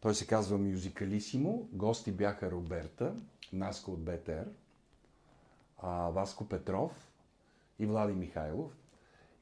[0.00, 1.68] Той се казва Мюзикалисимо.
[1.72, 3.14] Гости бяха Роберта,
[3.52, 4.44] Наско от БТР,
[5.78, 7.12] а, Васко Петров
[7.78, 8.72] и Влади Михайлов.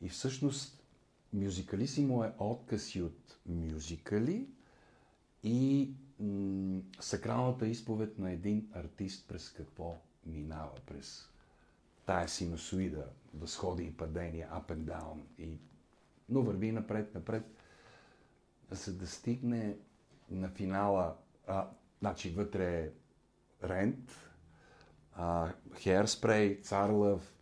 [0.03, 0.83] И всъщност
[1.33, 4.49] Мюзикалисимо е откъси от мюзикали
[5.43, 5.91] и
[7.01, 11.29] сакралната изповед на един артист през какво минава, през
[12.07, 15.21] тая синусоида, възходи и падения, up and down.
[15.39, 15.59] И...
[16.29, 17.45] Но върви напред, напред,
[18.71, 19.77] за да стигне
[20.31, 21.69] на финала, а,
[22.01, 22.91] значи вътре е
[23.65, 24.31] Рент,
[25.15, 27.35] а, Hairspray, Царлъв,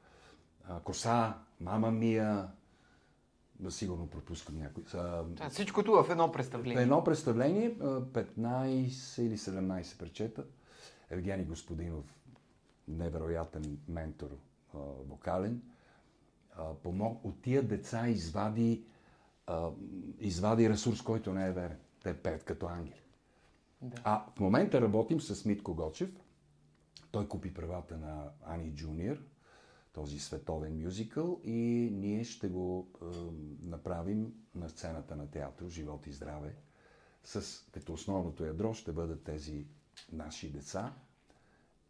[0.68, 2.48] а, Коса, Мама Мия,
[3.68, 4.84] сигурно пропускам някой.
[4.94, 6.82] А, Това всичкото в едно представление.
[6.82, 10.44] едно представление, а, 15 или 17 пречета.
[11.10, 12.04] Евгений Господинов,
[12.88, 14.30] невероятен ментор,
[14.74, 15.62] а, вокален,
[16.56, 18.84] а, помог, от тия деца извади,
[19.46, 19.70] а,
[20.20, 21.78] извади ресурс, който не е верен.
[22.02, 23.00] Те пеят като ангели.
[23.82, 23.96] Да.
[24.04, 26.10] А в момента работим с Митко Гочев.
[27.10, 29.16] Той купи правата на Ани Джуниор,
[29.96, 33.04] този световен мюзикъл и ние ще го е,
[33.66, 36.54] направим на сцената на театър Живот и здраве.
[37.24, 39.64] С, като основното ядро ще бъдат тези
[40.12, 40.92] наши деца.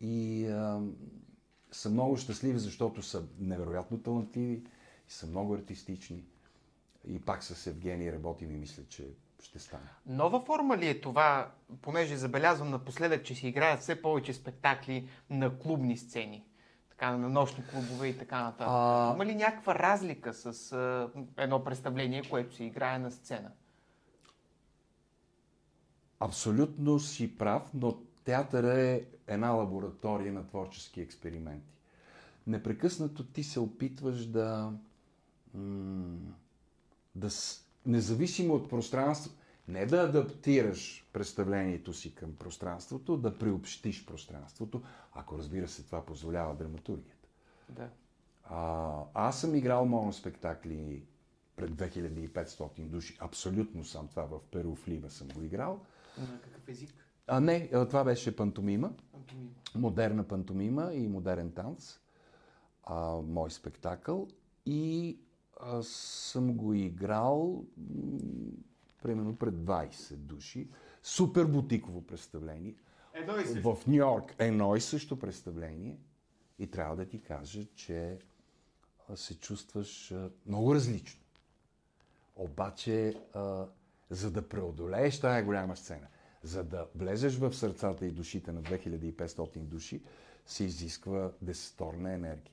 [0.00, 0.54] И е,
[1.72, 4.62] са много щастливи, защото са невероятно талантливи
[5.08, 6.24] и са много артистични.
[7.08, 9.08] И пак с Евгений работим и мисля, че
[9.42, 9.88] ще стане.
[10.06, 15.58] Нова форма ли е това, понеже забелязвам напоследък, че се играят все повече спектакли на
[15.58, 16.44] клубни сцени?
[16.96, 18.66] Така, на нощни клубове и така нататък.
[18.70, 23.50] А- Има ли някаква разлика с а, едно представление, което се играе на сцена?
[26.20, 31.74] Абсолютно си прав, но театър е една лаборатория на творчески експерименти.
[32.46, 34.72] Непрекъснато ти се опитваш да,
[37.14, 37.28] да
[37.86, 39.32] независимо от пространство,
[39.68, 46.54] не да адаптираш представлението си към пространството, да приобщиш пространството, ако разбира се това позволява
[46.54, 47.28] драматургията.
[47.68, 47.88] Да.
[48.44, 51.02] А, аз съм играл моноспектакли
[51.56, 53.16] пред 2500 души.
[53.20, 55.80] Абсолютно съм това в Перу в Лима съм го играл.
[56.18, 57.06] На какъв език?
[57.26, 59.54] А не, това беше пантомима, Антонин.
[59.74, 61.98] модерна пантомима и модерен танц.
[62.84, 64.28] А, мой спектакъл.
[64.66, 65.18] И
[65.60, 65.86] аз
[66.32, 67.64] съм го играл
[69.02, 70.68] примерно пред 20 души.
[71.02, 72.74] Супер бутиково представление.
[73.14, 75.98] Едно и В Нью Йорк едно и също представление.
[76.58, 78.18] И трябва да ти кажа, че
[79.14, 80.14] се чувстваш
[80.46, 81.20] много различно.
[82.36, 83.20] Обаче,
[84.10, 86.06] за да преодолееш тая голяма сцена,
[86.42, 90.02] за да влезеш в сърцата и душите на 2500 души,
[90.46, 92.52] се изисква десеторна енергия.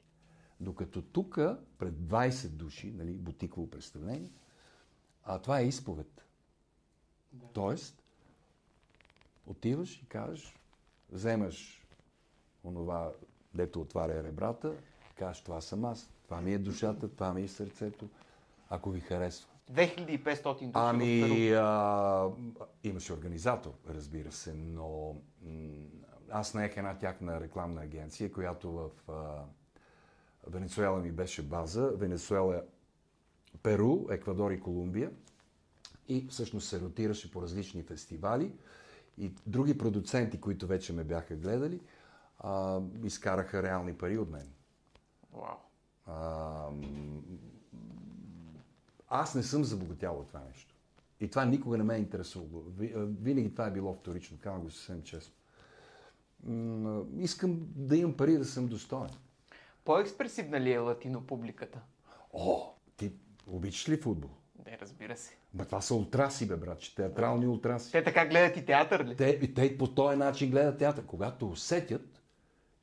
[0.59, 1.35] Докато тук,
[1.77, 4.31] пред 20 души, нали, бутиково представление,
[5.23, 6.25] а това е изповед.
[7.33, 7.45] Да.
[7.53, 8.03] Тоест,
[9.47, 10.55] отиваш и кажеш,
[11.11, 11.85] вземаш
[12.63, 13.11] онова,
[13.53, 14.73] дето отваря ребрата,
[15.15, 18.09] кажеш, това съм аз, това ми е душата, това ми е сърцето,
[18.69, 19.49] ако ви харесва.
[19.71, 20.71] 2500 души.
[20.73, 22.29] Ами, а,
[22.83, 25.69] имаше организатор, разбира се, но м,
[26.29, 29.43] аз наех една тяхна рекламна агенция, която в а,
[30.47, 31.87] Венецуела ми беше база.
[31.87, 32.63] Венецуела,
[33.63, 35.11] Перу, Еквадор и Колумбия.
[36.07, 38.51] И всъщност се ротираше по различни фестивали.
[39.17, 41.79] И други продуценти, които вече ме бяха гледали,
[42.39, 44.47] а, изкараха реални пари от мен.
[45.33, 45.57] Вау.
[46.05, 46.69] А,
[49.09, 50.75] аз не съм забогатял от това нещо.
[51.19, 52.63] И това никога не ме е интересувало.
[53.21, 55.33] Винаги това е било вторично, казвам го съвсем честно.
[57.17, 59.09] Искам да имам пари да съм достоен.
[59.85, 61.81] По-експресивна ли е латино публиката?
[62.33, 63.11] О, ти
[63.47, 64.29] обичаш ли футбол?
[64.65, 65.35] Не, разбира се.
[65.53, 67.91] Ма това са ултраси, бе, братче, театрални ултраси.
[67.91, 69.15] Те така гледат и театър ли?
[69.15, 71.05] Те, и те по този начин гледат театър.
[71.05, 72.21] Когато усетят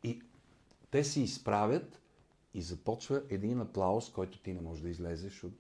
[0.04, 0.22] и
[0.90, 2.00] те се изправят
[2.54, 5.52] и започва един аплаус, който ти не можеш да излезеш от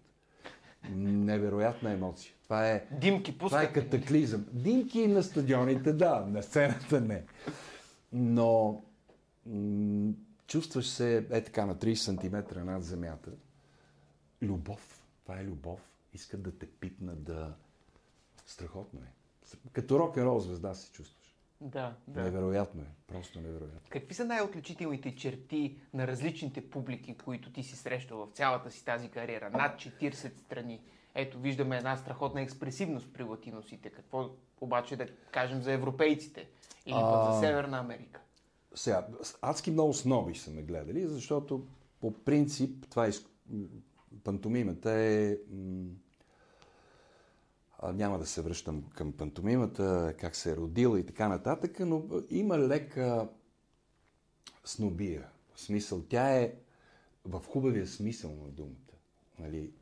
[0.90, 2.34] невероятна емоция.
[2.44, 3.84] Това е, Димки това е пускат.
[3.84, 4.46] катаклизъм.
[4.52, 7.24] Димки на стадионите, да, на сцената не.
[8.12, 8.82] Но
[9.46, 10.12] м-
[10.46, 13.30] чувстваш се е така на 30 см над земята.
[14.42, 15.04] Любов.
[15.22, 15.80] Това е любов.
[16.12, 17.56] Искат да те пипнат да...
[18.46, 19.12] Страхотно е.
[19.72, 21.36] Като рок-н-рол звезда се чувстваш.
[21.60, 22.22] Да, да.
[22.22, 22.86] Невероятно е.
[23.06, 23.80] Просто невероятно.
[23.88, 29.08] Какви са най-отличителните черти на различните публики, които ти си срещал в цялата си тази
[29.08, 29.50] кариера?
[29.50, 30.80] Над 40 страни.
[31.14, 33.90] Ето, виждаме една страхотна експресивност при латиносите.
[33.90, 36.48] Какво обаче да кажем за европейците?
[36.86, 38.20] Или пък за Северна Америка?
[38.74, 39.06] Сега,
[39.42, 41.66] адски много сноби са ме гледали, защото
[42.00, 43.10] по принцип това е...
[44.24, 45.36] Пантомимата е...
[47.92, 52.58] няма да се връщам към пантомимата, как се е родила и така нататък, но има
[52.58, 53.28] лека
[54.64, 55.28] снобия.
[55.54, 56.54] В смисъл, тя е
[57.24, 58.94] в хубавия смисъл на думата.
[59.38, 59.72] Нали?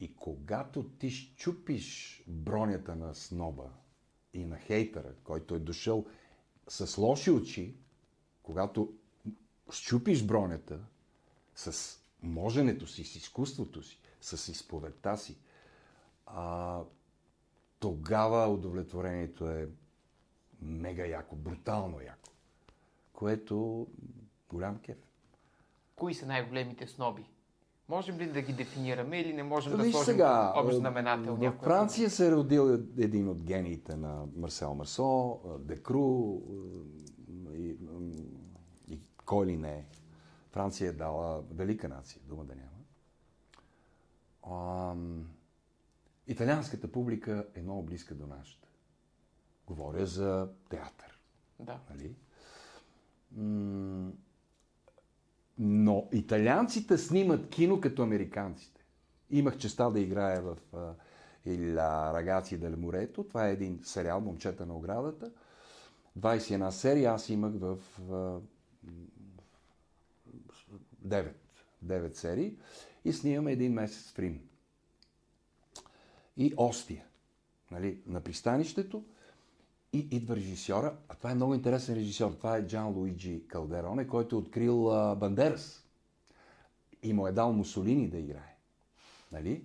[0.00, 3.70] И когато ти щупиш бронята на сноба
[4.34, 6.06] и на хейтъра, който е дошъл
[6.68, 7.74] с лоши очи,
[8.42, 8.92] когато
[9.70, 10.80] щупиш бронята
[11.54, 15.36] с моженето си, с изкуството си, с изповедта си,
[16.26, 16.80] а,
[17.78, 19.68] тогава удовлетворението е
[20.62, 22.30] мега яко, брутално яко,
[23.12, 23.86] което
[24.48, 24.98] голям кеф.
[25.96, 27.24] Кои са най-големите сноби?
[27.88, 31.36] Можем ли да ги дефинираме или не можем да Виж сложим сега, общ е, знаменател?
[31.36, 36.40] в Франция се е родил един от гениите на Марсел Марсо, Декру
[37.52, 37.76] е, и,
[38.88, 39.84] и кой ли не е.
[40.56, 42.76] Франция е дала велика нация, дума да няма.
[46.26, 48.68] Италианската публика е много близка до нашата.
[49.66, 51.20] Говоря за театър.
[51.60, 51.80] Да.
[51.90, 52.14] Нали?
[55.58, 58.84] Но италианците снимат кино като американците.
[59.30, 60.94] Имах честа да играя в а,
[61.46, 61.74] Il
[62.12, 63.28] Ragazzi del Mureto.
[63.28, 65.32] Това е един сериал, Момчета на оградата.
[66.18, 67.78] 21 серии аз имах в
[71.06, 71.32] 9,
[71.84, 72.56] 9 серии
[73.04, 74.40] и снимаме един месец в Рим.
[76.36, 77.04] И Остия,
[77.70, 79.04] нали, на пристанището.
[79.92, 82.32] И идва режисьора, а това е много интересен режисьор.
[82.32, 85.84] Това е Джан Луиджи Калдероне, който е открил а, Бандерас.
[87.02, 88.56] И му е дал Мусолини да играе.
[89.32, 89.64] Нали?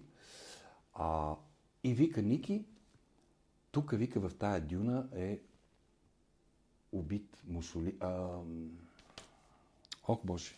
[0.94, 1.36] А,
[1.84, 2.66] и вика Ники,
[3.72, 5.40] тук вика в тая дюна е
[6.92, 7.96] убит Мусоли...
[10.08, 10.52] Ох, Боже,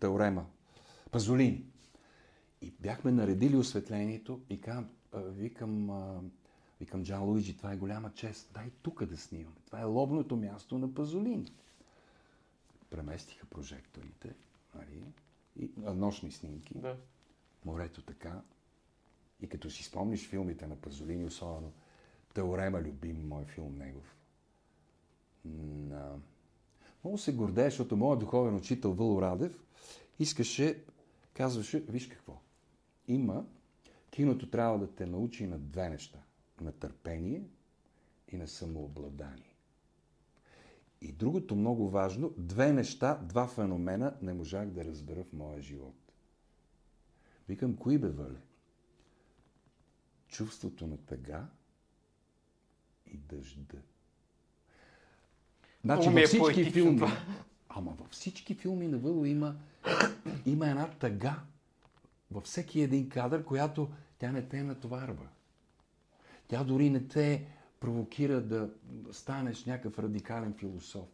[0.00, 0.46] Теорема.
[1.10, 1.64] Пазолини.
[2.62, 5.90] И бяхме наредили осветлението и казвам, викам,
[6.80, 8.50] викам Джан Луиджи, това е голяма чест.
[8.54, 9.56] Дай тук да снимаме.
[9.66, 11.52] Това е лобното място на Пазолини.
[12.90, 14.34] Преместиха прожекторите,
[14.74, 15.04] нали?
[15.56, 16.78] И, а, нощни снимки.
[16.78, 16.96] Да.
[17.64, 18.42] Морето така.
[19.40, 21.72] И като си спомниш филмите на Пазолини, особено
[22.34, 24.16] Теорема, любим мой филм негов.
[25.44, 26.18] На...
[27.04, 29.64] Много се гордея, защото моят духовен учител Въло Радев
[30.18, 30.84] искаше,
[31.34, 32.40] казваше, виж какво,
[33.08, 33.46] има,
[34.10, 36.18] киното трябва да те научи на две неща.
[36.60, 37.48] На търпение
[38.28, 39.54] и на самообладание.
[41.00, 46.12] И другото много важно, две неща, два феномена не можах да разбера в моя живот.
[47.48, 48.40] Викам, кои бе, Вале?
[50.28, 51.46] Чувството на тъга
[53.06, 53.78] и дъжда.
[55.84, 57.12] Значи е във всички поетично филми,
[57.68, 59.54] ама във всички филми на Въло има,
[60.46, 61.40] има една тъга
[62.30, 65.28] във всеки един кадър, която тя не те натоварва.
[66.48, 67.46] Тя дори не те
[67.80, 68.70] провокира да
[69.12, 71.08] станеш някакъв радикален философ.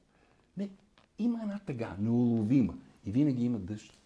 [0.56, 0.70] Не,
[1.18, 2.74] има една тъга, неуловима.
[3.04, 4.00] И винаги има дъжд.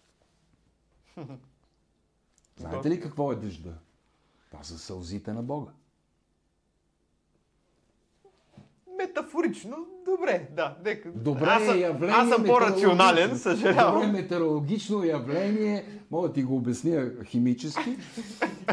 [2.57, 3.73] Знаете ли какво е дъжда?
[4.51, 5.71] Това са сълзите на Бога.
[8.97, 10.75] Метафорично, добре, да.
[10.85, 11.09] Нека.
[11.15, 12.15] Добре аз явление.
[12.17, 13.93] Аз съм по-рационален, съжалявам.
[13.93, 15.85] Добре метеорологично явление.
[16.11, 17.97] Мога да ти го обясня химически.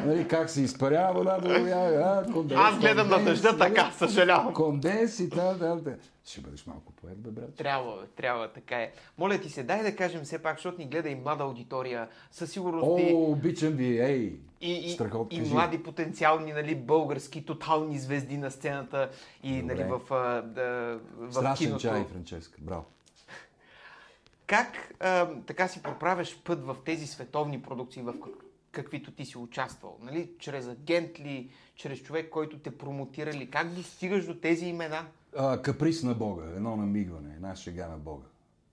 [0.05, 1.49] нали, как се изпарява водата.
[1.49, 3.75] а, конденс, Аз гледам на конденс, дъжда нали?
[3.75, 4.55] така, съжалявам.
[4.55, 5.97] Конденс и така, да, да.
[6.25, 7.55] Ще бъдеш малко поет, бе, брат.
[7.55, 8.93] Трябва, трябва, така е.
[9.19, 12.51] Моля ти се, дай да кажем все пак, защото ни гледа и млада аудитория, със
[12.51, 14.41] сигурност О, и, обичам ви, ей!
[14.61, 19.11] и, и, Страхот, и млади потенциални нали, български тотални звезди на сцената
[19.43, 19.75] и Добре.
[19.75, 20.99] нали, в, а, да,
[21.29, 21.83] в Страшен киното.
[21.83, 22.59] чай, Франческа.
[22.61, 22.85] Браво.
[24.47, 29.39] Как а, така си проправяш път в тези световни продукции, в как- каквито ти си
[29.39, 29.99] участвал?
[30.01, 30.31] Нали?
[30.39, 33.51] Чрез агент ли, чрез човек, който те промотира ли?
[33.51, 35.07] Как достигаш до тези имена?
[35.37, 38.27] А, каприз на Бога, едно намигване, една шега на Бога.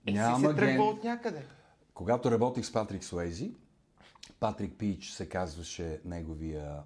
[0.06, 1.42] Е, си се тръгва от някъде.
[1.94, 3.52] Когато работих с Патрик Суейзи,
[4.40, 6.76] Патрик Пич се казваше неговия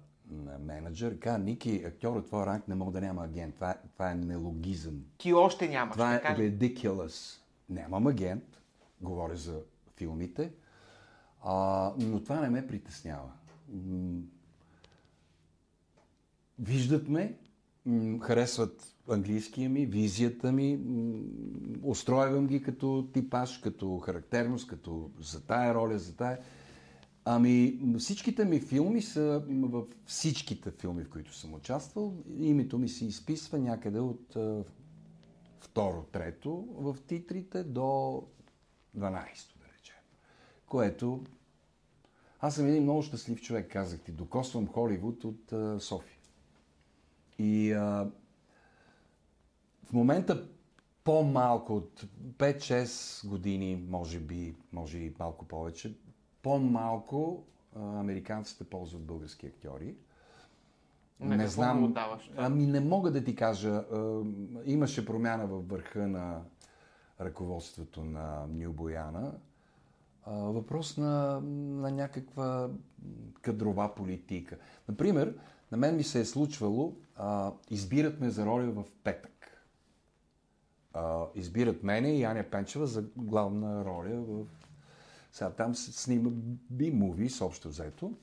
[0.59, 1.19] менеджер.
[1.19, 3.55] Ка, Ники, актьор от твоя ранг не мога да няма агент.
[3.55, 5.03] Това, е- това е нелогизъм.
[5.17, 5.93] Ти още нямаш.
[5.93, 7.39] Това е ridiculous.
[7.69, 8.43] Нямам агент,
[9.01, 9.59] говоря за
[9.97, 10.51] филмите,
[11.43, 13.31] а, но това не ме притеснява.
[16.59, 17.37] Виждат ме,
[18.21, 20.79] харесват английския ми, визията ми,
[21.83, 26.39] устройвам ги като типаж, като характерност, като за тая роля, за тая.
[27.25, 32.13] Ами, всичките ми филми са м, в всичките филми, в които съм участвал.
[32.39, 34.63] Името ми се изписва някъде от а,
[35.59, 38.25] второ, трето в титрите до 12,
[38.97, 39.95] да речем.
[40.65, 41.23] Което
[42.39, 44.11] аз съм един много щастлив човек, казах ти.
[44.11, 46.17] Докосвам Холивуд от а, София.
[47.39, 48.11] И а,
[49.83, 50.47] в момента
[51.03, 52.05] по-малко от
[52.37, 55.95] 5-6 години, може би, може и малко повече,
[56.43, 57.43] по-малко
[57.75, 59.95] американците ползват български актьори.
[61.19, 62.45] Му отдаваш това?
[62.45, 63.83] Ами не мога да ти кажа.
[64.65, 66.41] Имаше промяна във върха на
[67.21, 69.33] ръководството на Нью Бояна.
[70.27, 71.41] Въпрос на,
[71.81, 72.69] на някаква
[73.41, 74.57] кадрова политика.
[74.89, 75.37] Например,
[75.71, 79.63] на мен ми се е случвало, а, избират ме за роля в петък.
[80.93, 84.45] А, избират мене и Аня Пенчева за главна роля в...
[85.33, 86.29] Сега там се снима
[86.73, 88.17] B-movies, общо взето.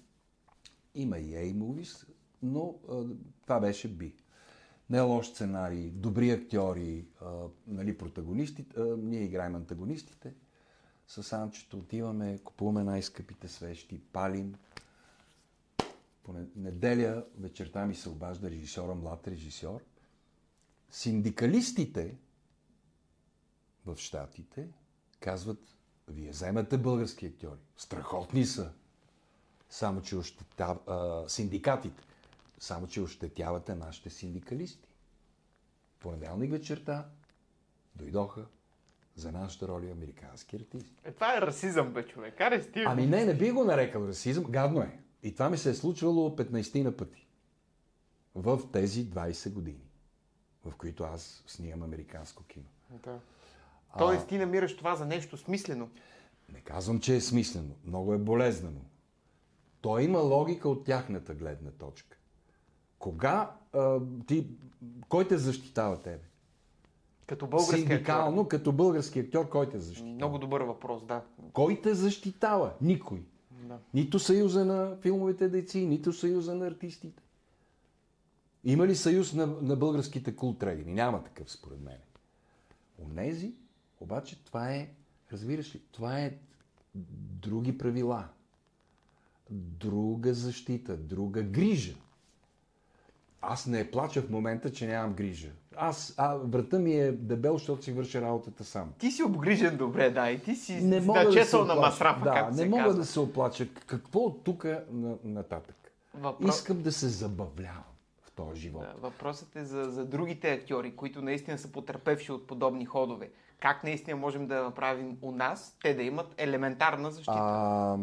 [0.94, 2.08] Има и A-movies,
[2.42, 3.04] но а,
[3.42, 4.12] това беше B.
[4.90, 10.34] Не е лош сценарий, добри актьори, а, нали, протагонистите, а, ние играем антагонистите.
[11.06, 14.54] С Анчето отиваме, купуваме най-скъпите свещи, палим.
[16.22, 19.80] По не- неделя вечерта ми се обажда режисьора, млад режисьор.
[20.90, 22.14] Синдикалистите
[23.86, 24.68] в Штатите
[25.20, 25.76] казват,
[26.10, 27.60] вие вземате български актьори.
[27.76, 28.72] Страхотни са.
[29.70, 30.78] Само, че ощетяв...
[30.88, 32.02] а, синдикатите.
[32.58, 34.88] Само, че ощетявате нашите синдикалисти.
[36.00, 37.08] Понеделник вечерта
[37.94, 38.46] дойдоха
[39.14, 40.94] за нашата роля американски артисти.
[41.04, 42.40] Е, това е расизъм, бе, човек.
[42.40, 42.84] Аре, стига.
[42.88, 44.44] Ами не, не би го нарекал расизъм.
[44.44, 44.98] Гадно е.
[45.22, 47.26] И това ми се е случвало 15 на пъти.
[48.34, 49.90] В тези 20 години,
[50.64, 52.66] в които аз снимам американско кино.
[52.90, 53.20] Да.
[53.98, 55.88] Тоест, ти намираш това за нещо смислено.
[56.52, 57.74] Не казвам, че е смислено.
[57.84, 58.80] Много е болезнено.
[59.80, 62.16] То има логика от тяхната гледна точка.
[62.98, 64.46] Кога а, ти...
[65.08, 66.24] Кой те защитава тебе?
[67.26, 69.78] Като български Синдикално, като български актьор, кой те актьор.
[69.78, 70.14] защитава?
[70.14, 71.22] Много добър въпрос, да.
[71.52, 72.74] Кой те защитава?
[72.80, 73.22] Никой.
[73.50, 73.78] да.
[73.94, 77.22] Нито съюза на филмовите дейци, нито съюза на артистите.
[78.64, 80.92] Има ли съюз на, на българските култрейни?
[80.92, 81.98] Няма такъв, според мен.
[82.98, 83.54] Онези,
[84.00, 84.88] обаче, това е,
[85.32, 86.34] разбираш ли, това е
[86.94, 88.28] други правила,
[89.50, 91.94] друга защита, друга грижа.
[93.42, 95.50] Аз не плача в момента, че нямам грижа.
[95.76, 98.92] Аз, а, врата ми е дебел, защото си върша работата сам.
[98.98, 102.32] Ти си обгрижен добре, да, и ти си Не мога да се на масрафа, да,
[102.32, 102.98] както не се мога казва.
[102.98, 103.68] да се оплача.
[103.86, 105.92] Какво от тук на, нататък?
[106.14, 106.48] Въпро...
[106.48, 107.84] Искам да се забавлявам
[108.22, 108.82] в този живот.
[108.82, 113.30] Да, въпросът е за, за другите актьори, които наистина са потърпевши от подобни ходове.
[113.60, 117.32] Как наистина можем да направим у нас, те да имат елементарна защита?
[117.36, 117.98] А,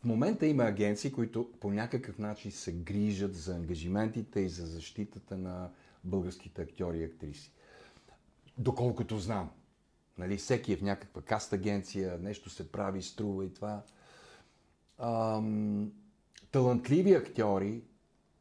[0.00, 5.36] в момента има агенции, които по някакъв начин се грижат за ангажиментите и за защитата
[5.36, 5.70] на
[6.04, 7.52] българските актьори и актриси.
[8.58, 9.50] Доколкото знам.
[10.18, 13.82] Нали, всеки е в някаква каст агенция, нещо се прави, струва и това.
[14.98, 15.92] Ам,
[16.50, 17.82] талантливи актьори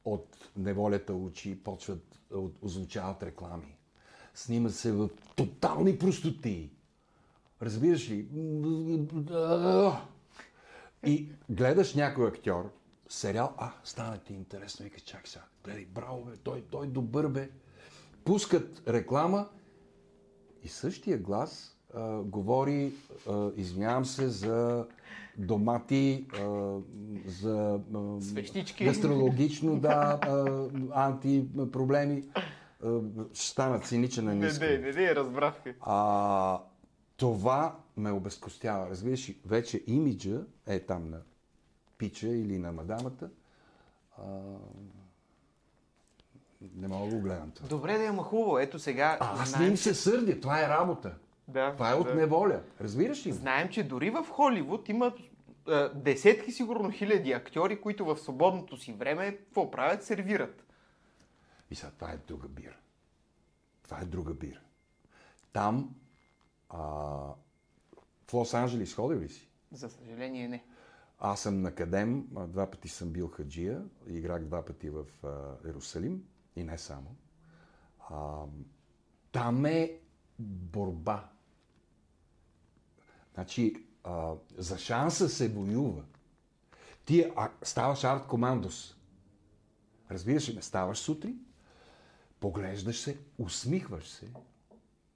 [0.06, 3.79] от неволята очи почват, от, озвучават реклами.
[4.40, 6.70] Снима се в тотални простоти.
[7.62, 8.28] Разбираш ли?
[11.06, 12.72] И гледаш някой актьор,
[13.10, 17.50] сериал, а, стана ти интересно, вика, чак сега, гледай, браво, бе, той, той добър, бе.
[18.24, 19.50] Пускат реклама
[20.64, 22.94] и същия глас а, говори,
[23.30, 24.86] а, извинявам се, за
[25.38, 26.78] домати, а,
[27.26, 28.20] за а,
[28.84, 30.70] гастрологично, да, а,
[31.06, 32.24] антипроблеми.
[33.34, 34.64] Ще стана циничен на Не, ниско.
[34.64, 35.76] не, не, не, разбрах те.
[35.82, 36.60] А,
[37.18, 38.90] това ме обезкостява.
[38.90, 41.18] Разбираш, ли, вече имиджа е там на
[41.98, 43.30] пича или на мадамата.
[44.18, 44.24] А,
[46.76, 47.68] не мога да го гледам това.
[47.68, 48.60] Добре да има хубаво.
[48.60, 49.18] Ето сега.
[49.20, 50.40] А, аз не им се сърдя.
[50.40, 51.16] Това е работа.
[51.48, 52.16] Да, Това е от да.
[52.16, 52.62] неволя.
[52.82, 53.32] Разбираш ли?
[53.32, 58.94] Знаем, че дори в Холивуд имат е, десетки, сигурно хиляди актьори, които в свободното си
[58.94, 60.04] време какво правят?
[60.04, 60.64] Сервират.
[61.72, 62.78] И сега, това е друга бира.
[63.84, 64.62] Това е друга бира.
[65.54, 65.96] Там,
[66.70, 66.80] а,
[68.28, 69.50] в Лос-Анджелис ходил ли си?
[69.72, 70.66] За съжаление не.
[71.20, 76.24] Аз съм на Кадем, два пъти съм бил хаджия, играх два пъти в а, Иерусалим
[76.56, 77.16] и не само.
[78.10, 78.44] А,
[79.32, 80.00] там е
[80.40, 81.30] борба.
[83.34, 86.04] Значи, а, за шанса се воюва.
[87.06, 88.98] Ти а, ставаш арт командос.
[90.12, 90.62] Разбираш ли ме?
[90.62, 91.46] Ставаш сутрин,
[92.40, 94.26] поглеждаш се, усмихваш се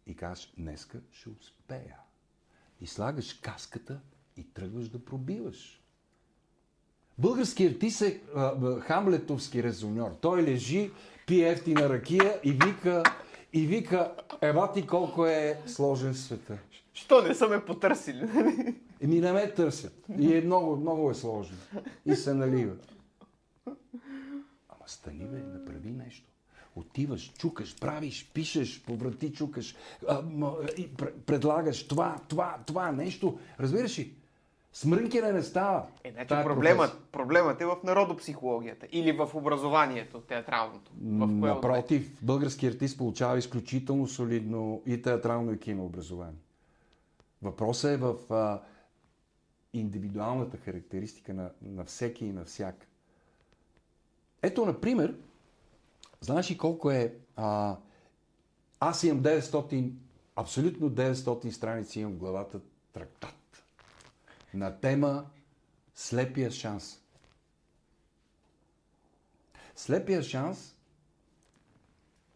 [0.08, 1.98] и казваш, днеска ще успея.
[2.82, 4.00] И слагаш каската
[4.38, 5.84] и тръгваш да пробиваш.
[7.18, 10.18] Българският артист е а, а, хамлетовски резоньор.
[10.22, 10.92] Той лежи,
[11.28, 13.04] пие ефтина ракия и вика,
[13.54, 16.58] и вика, ева ти колко е сложен света.
[16.94, 18.30] Що не са ме потърсили?
[19.02, 20.06] Еми не ме търсят.
[20.20, 21.58] И е много, много е сложно.
[22.06, 22.76] И се налива.
[24.70, 26.33] Ама стани бе, направи нещо.
[26.76, 29.76] Отиваш, чукаш, правиш, пишеш, по врати чукаш,
[30.08, 33.40] а, м, и пр- предлагаш това, това, това нещо.
[33.60, 34.14] Разбираш ли?
[34.74, 35.86] Смрънкене не става.
[36.04, 40.92] Е, значи проблемът, проблемът е в народопсихологията или в образованието, театралното.
[41.02, 41.50] В кое?
[41.50, 46.40] Напротив, български артист получава изключително солидно и театрално и кино образование.
[47.42, 48.62] Въпросът е в а,
[49.74, 52.88] индивидуалната характеристика на, на всеки и на всяка.
[54.42, 55.16] Ето, например,
[56.24, 57.16] знаеш ли колко е...
[57.36, 57.78] А,
[58.80, 59.94] аз имам 900,
[60.36, 62.60] абсолютно 900 страници имам в главата
[62.94, 63.64] трактат
[64.54, 65.26] на тема
[65.96, 67.00] Слепия шанс.
[69.76, 70.76] Слепия шанс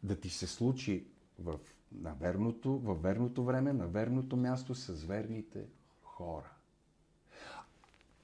[0.04, 1.08] да ти се случи
[1.40, 1.60] в,
[1.92, 5.66] на верното, във верното време, на верното място с верните
[6.04, 6.52] хора.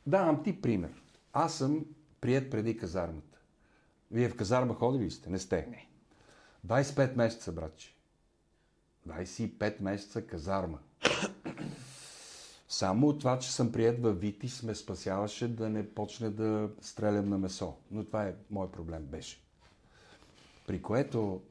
[0.08, 1.04] Давам ти пример.
[1.34, 1.86] Аз съм
[2.22, 3.33] прият преди казармата.
[4.14, 5.30] Вие в казарма ходили ли сте?
[5.30, 5.68] Не сте.
[5.70, 5.88] Не.
[6.68, 7.96] 25 месеца, братче.
[9.08, 10.80] 25 месеца казарма.
[12.70, 17.30] Само от това, че съм прият във Витис, ме спасяваше да не почне да стрелям
[17.30, 17.76] на месо.
[17.92, 19.42] Но това е мой проблем беше.
[20.68, 21.42] При което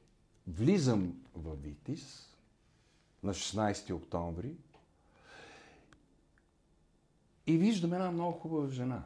[0.46, 2.28] влизам във Витис
[3.22, 4.56] на 16 октомври
[7.46, 9.04] и виждам една много хубава жена,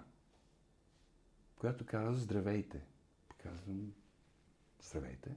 [1.59, 2.81] която казва здравейте.
[3.47, 3.93] Казвам
[4.83, 5.37] здравейте.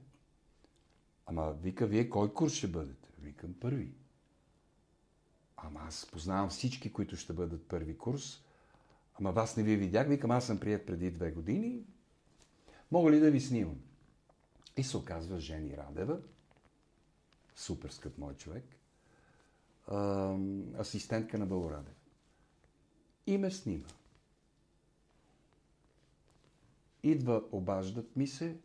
[1.26, 3.08] Ама вика, вие кой курс ще бъдете?
[3.18, 3.92] Викам първи.
[5.56, 8.44] Ама аз познавам всички, които ще бъдат първи курс.
[9.14, 10.08] Ама вас не ви видях.
[10.08, 11.84] Викам, аз съм прият преди две години.
[12.90, 13.80] Мога ли да ви снимам?
[14.76, 16.20] И се оказва Жени Радева,
[17.56, 18.64] супер скъп мой човек,
[20.78, 21.96] асистентка на Бъло Радев.
[23.26, 23.86] И ме снима.
[27.02, 28.56] Идва, обаждат ми се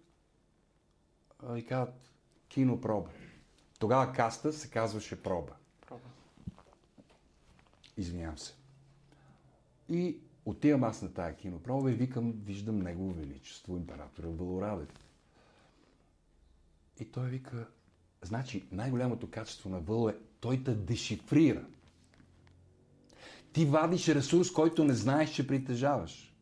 [1.40, 2.14] а, и казват
[2.48, 3.10] кинопроба.
[3.80, 5.54] Тогава каста се казваше проба.
[5.88, 6.10] Проба.
[7.98, 8.54] Извинявам се.
[9.90, 14.90] И отивам аз на тая кинопроба и викам, виждам Негово Величество, императора Валорадев.
[17.00, 17.68] И той вика,
[18.22, 21.66] значи най-голямото качество на Въло е, той те дешифрира.
[23.54, 26.35] Ти вадиш ресурс, който не знаеш, че притежаваш.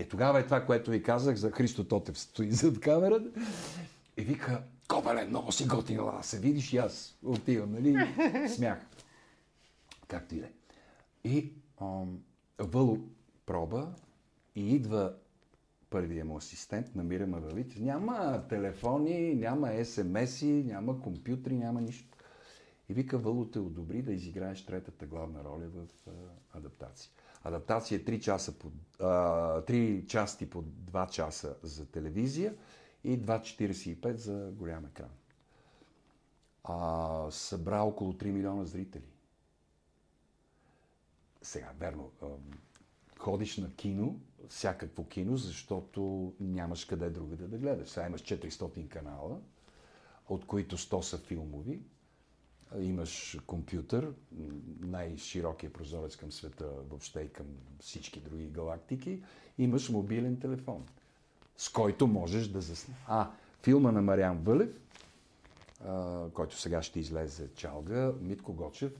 [0.00, 3.40] Е, тогава е това, което ви казах за Христо Тотев стои зад камерата.
[4.16, 8.08] И вика, Кобеле, много си готина, да се видиш и аз отивам, нали?
[8.48, 8.78] Смях.
[10.08, 10.50] Както и да е.
[11.24, 12.18] И ам,
[12.58, 12.98] Въло
[13.46, 13.88] проба
[14.54, 15.14] и идва
[15.90, 22.16] първия му асистент, намираме във Няма телефони, няма СМС-и, няма компютри, няма нищо.
[22.88, 27.10] И вика, Въло те одобри да изиграеш третата главна роля в а, адаптация.
[27.44, 28.70] Адаптация е 3, часа по,
[29.00, 32.54] а, 3 части по 2 часа за телевизия
[33.04, 35.10] и 2,45 за голям екран.
[36.64, 39.08] А, събра около 3 милиона зрители.
[41.42, 42.10] Сега, верно,
[43.18, 47.88] ходиш на кино, всякакво кино, защото нямаш къде другаде да гледаш.
[47.88, 49.40] Сега имаш 400 канала,
[50.28, 51.82] от които 100 са филмови.
[52.78, 54.12] Имаш компютър,
[54.80, 57.46] най-широкия прозорец към света, въобще и към
[57.80, 59.22] всички други галактики.
[59.58, 60.86] Имаш мобилен телефон,
[61.56, 62.94] с който можеш да засне.
[63.06, 63.30] А,
[63.62, 64.80] филма на Мариан Вълев,
[66.34, 68.92] който сега ще излезе чалга, Митко Гочев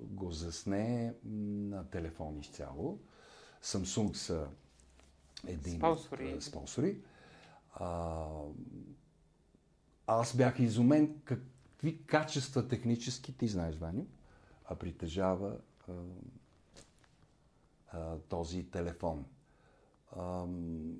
[0.00, 2.98] го засне на телефон изцяло.
[3.62, 4.46] Samsung са
[5.46, 6.36] един Спонсори.
[6.40, 6.98] спонсори.
[7.74, 8.26] А,
[10.06, 11.20] аз бях изумен
[11.84, 14.06] какви качества технически, ти знаеш, Ваню,
[14.64, 15.56] а притежава
[15.88, 15.92] а,
[17.92, 19.24] а, този телефон.
[20.16, 20.44] А,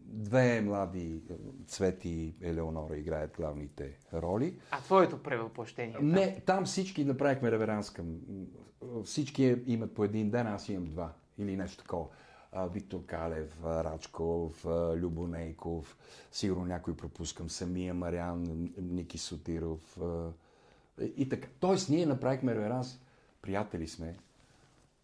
[0.05, 1.21] две млади
[1.67, 4.59] Цвети и Елеонора играят главните роли.
[4.71, 5.99] А твоето превъплъщение?
[6.01, 8.19] Не, там всички направихме реверанс към...
[9.05, 11.13] Всички имат по един ден, аз имам два.
[11.39, 12.07] Или нещо такова.
[12.71, 14.65] Виктор Калев, Рачков,
[14.97, 15.99] Любонейков,
[16.33, 19.99] сигурно някой пропускам, самия Мариан, Ники Сотиров
[21.17, 21.49] и така.
[21.61, 22.99] Тоест, ние направихме реверанс,
[23.43, 24.17] приятели сме.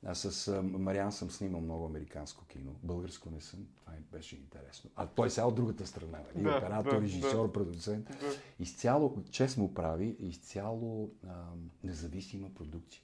[0.07, 2.74] Аз с Мариан съм снимал много американско кино.
[2.82, 3.66] Българско не съм.
[3.80, 4.91] Това ми беше интересно.
[4.97, 6.18] А той сега от другата страна.
[6.34, 6.45] Нали?
[6.45, 7.53] Да, Оператор, да, режисьор, да.
[7.53, 8.05] продуцент.
[8.05, 8.32] Да.
[8.61, 11.45] Изцяло, чест му прави, изцяло а,
[11.84, 13.03] независима продукция.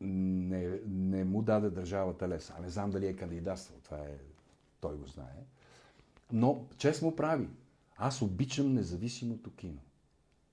[0.00, 2.54] Не, не му даде държавата леса.
[2.62, 3.78] Не знам дали е кандидатствал.
[3.84, 4.16] Това е...
[4.80, 5.44] Той го знае.
[6.32, 7.48] Но чест му прави.
[7.96, 9.80] Аз обичам независимото кино.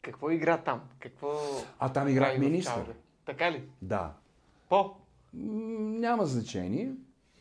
[0.01, 0.81] Какво игра там?
[0.99, 1.39] Какво...
[1.79, 2.95] А там играх министър.
[3.25, 3.69] Така ли?
[3.81, 4.13] Да.
[4.69, 4.95] По?
[5.33, 6.91] Няма значение.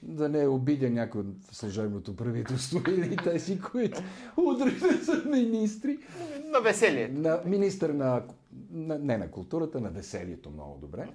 [0.02, 4.02] Да не обидя някой от служебното правителство или тези, които
[4.36, 5.98] удрите са министри.
[6.44, 7.08] На веселие.
[7.08, 8.22] На, министър на,
[8.70, 8.98] на...
[8.98, 11.08] Не на културата, на веселието много добре.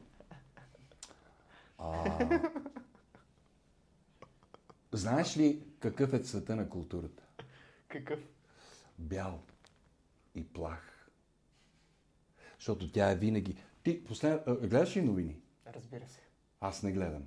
[1.78, 2.28] А,
[4.92, 7.24] знаеш ли какъв е цвета на културата?
[7.88, 8.20] Какъв?
[9.00, 9.40] Бял
[10.36, 10.93] и плах.
[12.64, 13.56] Защото тя е винаги...
[13.84, 14.44] Ти послед...
[14.46, 15.36] гледаш ли новини?
[15.76, 16.20] Разбира се.
[16.62, 17.24] Аз не гледам.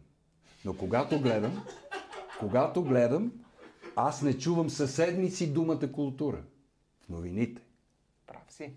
[0.65, 1.65] Но когато гледам,
[2.41, 3.33] когато гледам,
[3.97, 6.43] аз не чувам със седмици думата култура
[7.01, 7.63] в новините.
[8.27, 8.73] Прав си.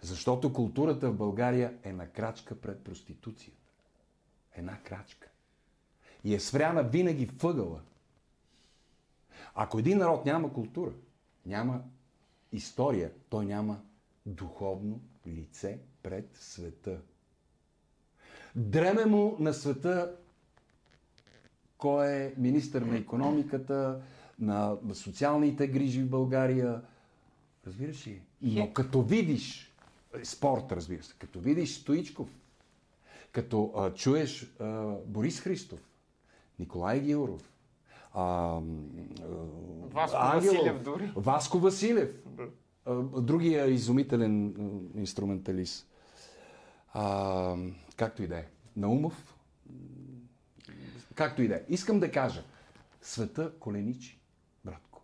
[0.00, 3.62] Защото културата в България е на крачка пред проституцията.
[4.54, 5.28] Една крачка.
[6.24, 7.80] И е свряна винаги въгъла.
[9.54, 10.92] Ако един народ няма култура,
[11.46, 11.82] няма
[12.52, 13.80] история, той няма
[14.26, 17.00] духовно лице пред света.
[18.56, 20.16] Дреме му на света
[21.78, 24.00] кой е министър на економиката,
[24.38, 26.82] на социалните грижи в България.
[27.66, 28.22] Разбираш ли?
[28.42, 29.72] Но като видиш
[30.24, 32.28] спорт, разбира се, като видиш Стоичков,
[33.32, 35.80] като а, чуеш а, Борис Христов,
[36.58, 37.50] Николай Гилров,
[38.14, 38.60] а, а,
[39.92, 41.12] Васко Ангелов, Василев дори.
[41.16, 42.42] Васко Василев, а,
[42.86, 44.54] другия изумителен
[44.94, 45.88] инструменталист.
[46.92, 47.56] А,
[47.96, 48.46] както и да е.
[48.76, 49.36] Наумов.
[51.14, 51.62] Както и да е.
[51.68, 52.44] Искам да кажа.
[53.00, 54.20] Света коленичи,
[54.64, 55.02] братко.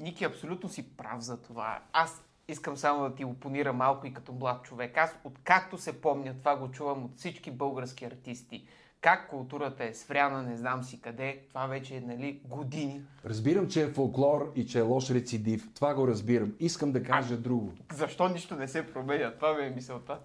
[0.00, 1.82] Ники, абсолютно си прав за това.
[1.92, 4.96] Аз искам само да ти опонира малко и като млад човек.
[4.96, 8.66] Аз откакто се помня, това го чувам от всички български артисти.
[9.04, 11.40] Как културата е свряна, не знам си къде.
[11.48, 13.02] Това вече е, нали, години.
[13.24, 15.68] Разбирам, че е фолклор и че е лош рецидив.
[15.74, 16.52] Това го разбирам.
[16.60, 17.72] Искам да кажа друго.
[17.92, 19.34] Защо нищо не се променя?
[19.34, 20.18] Това ми е мисълта.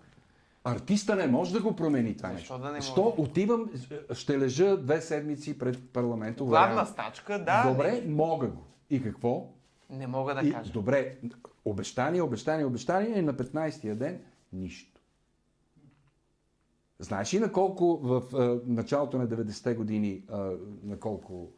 [0.64, 2.58] Артиста не може да го промени това нещо.
[2.58, 3.16] да не Що може?
[3.18, 3.70] отивам,
[4.14, 6.44] ще лежа две седмици пред парламента.
[6.44, 7.70] Гладна стачка, да.
[7.72, 8.64] Добре, мога го.
[8.90, 9.48] И какво?
[9.90, 10.72] Не мога да И, кажа.
[10.72, 11.18] добре,
[11.66, 14.22] обещание, обещание, обещание и на 15-я ден
[14.54, 14.99] нищо.
[17.00, 20.52] Знаеш ли на колко в а, началото на 90-те години, а,
[20.84, 21.52] на колко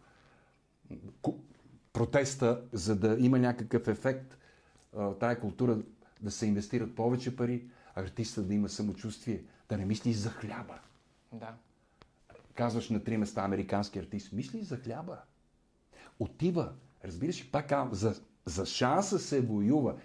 [1.94, 4.38] протеста, за да има някакъв ефект,
[4.98, 5.82] а, тая култура
[6.22, 10.80] да се инвестират повече пари, артиста да има самочувствие, да не мисли за хляба.
[11.34, 11.54] Да.
[12.54, 15.18] Казваш на три места американски артист, мисли за хляба.
[16.20, 16.74] Отива.
[17.06, 19.96] Разбираш ли, пак за, за шанса се воюва.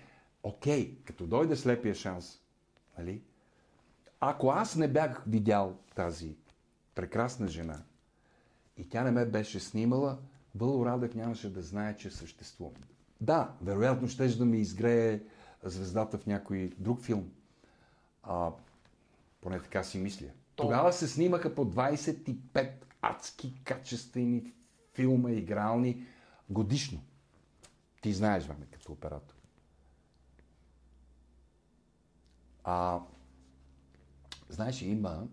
[0.43, 2.41] Окей, като дойде слепия шанс,
[2.99, 3.23] нали?
[4.21, 6.37] Ако аз не бях видял тази
[6.95, 7.83] прекрасна жена
[8.77, 10.19] и тя не ме беше снимала,
[10.55, 12.75] Въло Радев нямаше да знае, че съществувам.
[13.21, 15.21] Да, вероятно ще да ми изгрее
[15.65, 17.31] звездата в някой друг филм.
[18.23, 18.51] А,
[19.41, 20.27] поне така си мисля.
[20.57, 22.71] Тогава се снимаха по 25
[23.03, 24.53] адски качествени
[24.95, 26.07] филма, игрални
[26.51, 27.03] годишно.
[28.01, 29.35] Ти знаеш, Ване, като оператор.
[32.65, 33.01] А,
[34.49, 35.29] знаеш, има...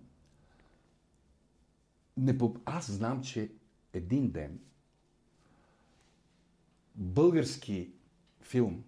[2.18, 3.52] Не, по- аз знам, че
[3.94, 4.60] един ден
[6.96, 7.92] български
[8.42, 8.84] филм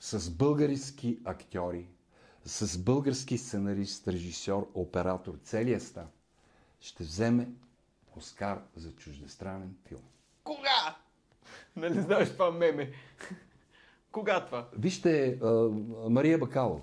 [0.00, 1.88] с български актьори,
[2.44, 6.08] с български сценарист, режисьор, оператор, целият став,
[6.80, 7.48] ще вземе
[8.16, 10.02] Оскар за чуждестранен филм.
[10.44, 10.96] Кога?
[11.76, 12.92] Нали знаеш това меме?
[14.12, 14.68] Кога това?
[14.78, 15.38] Вижте
[16.10, 16.80] Мария Бакалова.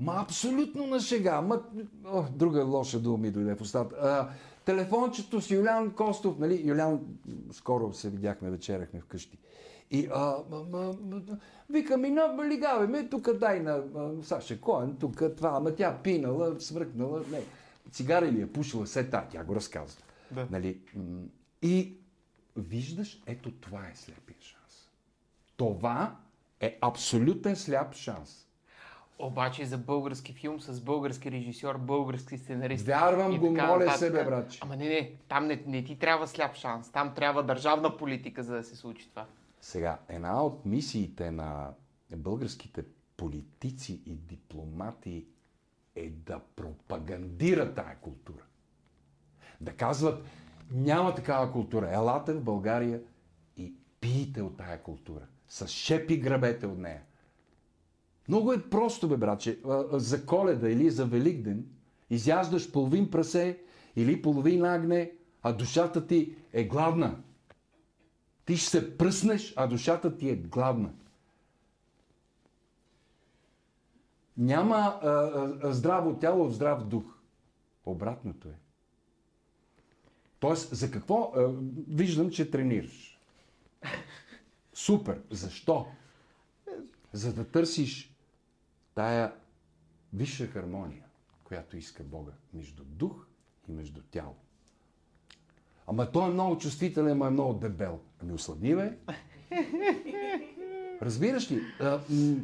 [0.00, 1.40] Ма абсолютно на шега.
[1.40, 1.62] Ма,
[2.04, 3.96] о, друга лоша дума ми дойде в устата.
[3.96, 4.30] А,
[4.64, 6.62] телефончето с Юлян Костов, нали?
[6.64, 7.00] Юлян,
[7.52, 9.38] скоро се видяхме, вечеряхме вкъщи.
[9.90, 11.22] И а, ма, ма, ма,
[11.70, 15.98] вика ми, на лигаве ме, тук дай на а, Саша Коен, тук това, ама тя
[16.02, 17.42] пинала, свръкнала, не.
[17.90, 20.02] Цигари ли е пушила, се та, тя го разказва.
[20.30, 20.46] Да.
[20.50, 20.80] Нали?
[21.62, 21.96] И
[22.56, 24.88] виждаш, ето това е слепия шанс.
[25.56, 26.16] Това
[26.60, 28.47] е абсолютен сляп шанс.
[29.18, 32.86] Обаче за български филм с български режисьор, български сценарист.
[32.86, 33.98] Вярвам го, моля нататък.
[33.98, 34.58] се, бе, братче.
[34.62, 36.92] Ама не, не, там не, не ти трябва сляп шанс.
[36.92, 39.26] Там трябва държавна политика, за да се случи това.
[39.60, 41.70] Сега, една от мисиите на
[42.16, 42.84] българските
[43.16, 45.26] политици и дипломати
[45.94, 48.42] е да пропагандира тая култура.
[49.60, 50.24] Да казват,
[50.70, 51.90] няма такава култура.
[51.92, 53.00] Елате в България
[53.56, 55.26] и пийте от тая култура.
[55.48, 57.02] С шепи грабете от нея.
[58.28, 59.58] Много е просто, бе, братче.
[59.92, 61.66] За коледа или за Великден
[62.10, 63.58] изяждаш половин прасе
[63.96, 65.12] или половин агне,
[65.42, 67.16] а душата ти е гладна.
[68.44, 70.90] Ти ще се пръснеш, а душата ти е гладна.
[74.36, 77.04] Няма а, а, здраво тяло в здрав дух.
[77.86, 78.54] Обратното е.
[80.40, 81.32] Тоест, за какво?
[81.36, 81.50] А,
[81.88, 83.20] виждам, че тренираш.
[84.72, 85.20] Супер.
[85.30, 85.86] Защо?
[87.12, 88.17] За да търсиш
[88.98, 89.32] тая
[90.12, 91.04] висша хармония,
[91.44, 93.26] която иска Бога между дух
[93.68, 94.34] и между тяло.
[95.86, 98.00] Ама той е много чувствителен, ама е много дебел.
[98.22, 98.98] Ами осладни, бе.
[101.02, 101.60] Разбираш ли?
[101.80, 102.36] А, м-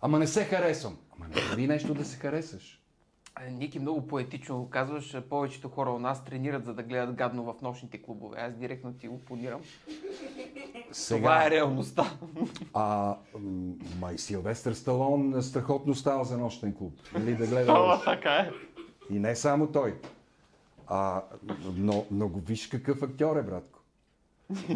[0.00, 0.98] ама не се харесвам.
[1.16, 2.82] Ама не прави нещо да се харесаш.
[3.34, 5.16] А, Ники, много поетично го казваш.
[5.28, 8.40] Повечето хора у нас тренират, за да гледат гадно в нощните клубове.
[8.40, 9.60] Аз директно ти опонирам.
[11.08, 12.16] Това е реалността.
[12.74, 16.92] А, м- ма и Силвестър Сталон страхотно става за нощен клуб.
[17.18, 17.72] Или да гледа...
[17.72, 18.50] Ама така е.
[19.10, 19.94] И не само той.
[20.86, 21.22] А,
[21.76, 23.79] но, но виж какъв актьор е, братко.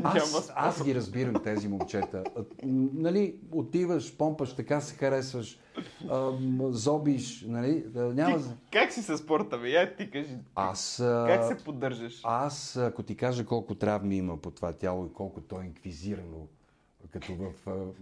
[0.05, 2.25] Аз, аз ги разбирам тези момчета.
[2.95, 5.59] Нали, отиваш, помпаш, така се харесваш,
[6.63, 8.39] зобиш, нали, няма...
[8.39, 9.69] за- Как си със спорта, бе?
[9.69, 10.37] Я ти кажи.
[10.55, 10.97] Аз,
[11.27, 12.21] Как се поддържаш?
[12.25, 16.47] аз, ако ти кажа колко травми има по това тяло и колко то е инквизирано,
[17.11, 17.53] като в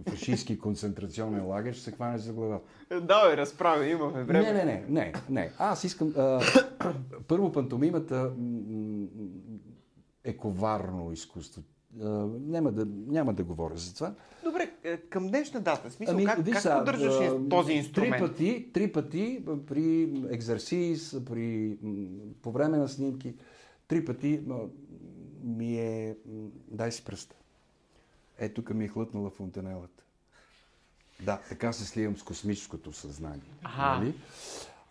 [0.08, 2.60] фашистски концентрационен лагер, ще се хванеш за глава.
[2.90, 4.42] Да, бе, разправя, имаме време.
[4.42, 5.50] Не, не, не, не, не.
[5.58, 6.12] Аз искам.
[6.16, 6.40] А,
[7.28, 8.30] първо, пантомимата
[10.24, 11.62] м, м, е коварно изкуство.
[11.94, 14.14] Няма, да, няма да говоря за това.
[14.44, 18.12] Добре, е, към днешна дата, смисъл, как, виж как сега, поддържаш а, този инструмент?
[18.12, 21.76] Три пъти, три пъти при екзерсис, при,
[22.42, 23.34] по време на снимки,
[23.88, 24.40] три пъти
[25.44, 26.16] ми е...
[26.68, 27.36] Дай си пръста.
[28.38, 30.02] Е, тук ми е хлътнала фонтанелата.
[31.20, 33.50] Да, така се сливам с космическото съзнание.
[33.62, 33.98] Аха.
[33.98, 34.14] Нали?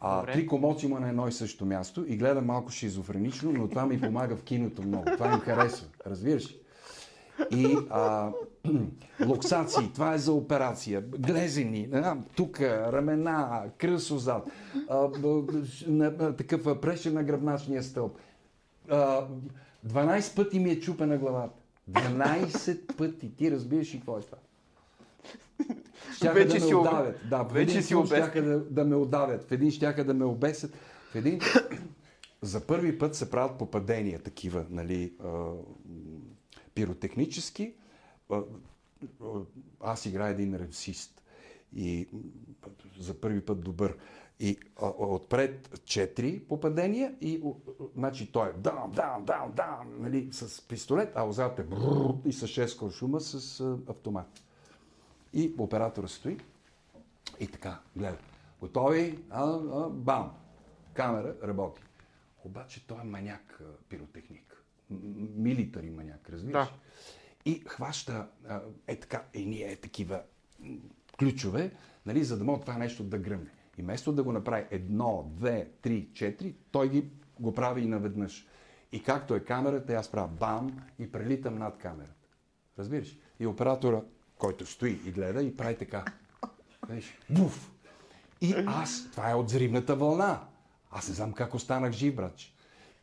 [0.04, 0.34] А, Добре.
[0.34, 4.02] три комоци има на едно и също място и гледам малко шизофренично, но това ми
[4.02, 5.06] помага в киното много.
[5.06, 5.88] Това им харесва.
[6.08, 6.56] Разбираш?
[7.52, 8.32] И а,
[9.26, 11.02] локсации, това е за операция.
[11.02, 11.90] Глезени,
[12.36, 14.50] тук, рамена, кръсозад,
[14.90, 15.54] а, б- б-
[15.88, 18.18] на- такъв а, прешен на гръбначния стълб.
[18.90, 19.26] А,
[19.88, 21.54] 12 пъти ми е чупена главата.
[21.92, 23.36] 12 пъти.
[23.36, 24.38] Ти разбираш ли какво е това?
[26.16, 27.20] Щяха Вече да ме си удавят.
[27.30, 29.44] Да, в вече един си щяха да, да ме удавят.
[29.44, 30.76] В един щяха да ме обесят.
[31.12, 31.40] В един...
[32.42, 35.14] За първи път се правят попадения такива, нали,
[36.76, 37.74] пиротехнически.
[39.82, 41.22] Аз играя един ревсист.
[41.76, 42.08] И
[43.00, 43.98] за първи път добър.
[44.40, 44.60] И
[45.00, 47.44] отпред четири попадения и
[47.96, 51.66] значи той е даун, даун, даун, даун, нали, с пистолет, а отзад е
[52.26, 54.42] и с 6 куршума с автомат.
[55.34, 56.38] И оператора стои
[57.40, 58.18] и така, гледа.
[58.60, 59.20] Готови?
[59.30, 60.32] А, а, бам!
[60.94, 61.82] Камера работи.
[62.44, 64.64] Обаче той е маняк пиротехник.
[65.36, 66.68] Милитари маняк, разбираш?
[66.68, 66.74] Да.
[67.46, 70.22] И хваща а, е така, е ние е такива
[71.20, 71.72] ключове,
[72.06, 73.50] нали, за да може това нещо да гръмне.
[73.78, 77.10] И вместо да го направи едно, две, три, четири, той ги
[77.40, 78.48] го прави и наведнъж.
[78.92, 82.28] И както е камерата, аз правя бам и прелитам над камерата.
[82.80, 83.18] Разбираш?
[83.40, 84.02] И оператора,
[84.42, 86.06] който стои и гледа, и прави така.
[86.90, 87.72] Виж, буф!
[88.42, 90.42] И аз, това е от зримната вълна.
[90.92, 92.54] Аз не знам как останах жив, братче.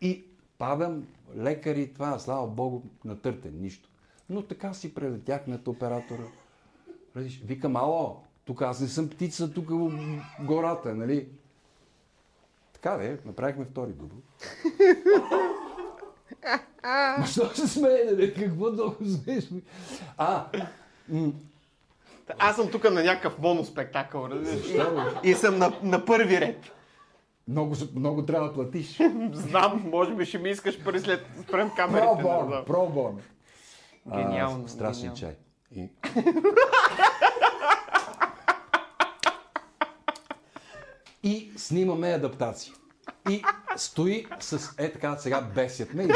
[0.01, 0.24] И
[0.59, 3.89] падам, лекари, това, слава Богу, натъртен, нищо.
[4.30, 6.24] Но така си прелетях над оператора.
[7.45, 11.28] Викам, ало, тук аз не съм птица, тук в гората, нали?
[12.72, 14.18] Така де, направихме втори дубъл.
[17.18, 18.34] Ма що се смее?
[18.34, 19.61] Какво много смешно?
[20.16, 20.47] А,
[22.38, 24.86] Аз съм тук на някакъв моноспектакъл, разбираш?
[25.24, 26.59] И, съм на, на първи ред.
[27.48, 28.98] много, много трябва да платиш.
[29.32, 32.06] Знам, може би ще ми искаш пари след спрем камерите.
[32.06, 32.64] не Пробон, знам.
[32.64, 33.20] пробон.
[34.16, 35.16] Гениално, Страшен гениално.
[35.18, 35.36] чай.
[35.76, 35.88] И...
[41.22, 42.74] И снимаме адаптация.
[43.30, 43.42] И
[43.76, 44.74] стои с...
[44.78, 46.09] Е така, сега бесят ме.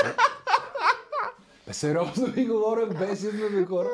[1.71, 3.89] сериозно ви говоря, бесят ме, хора.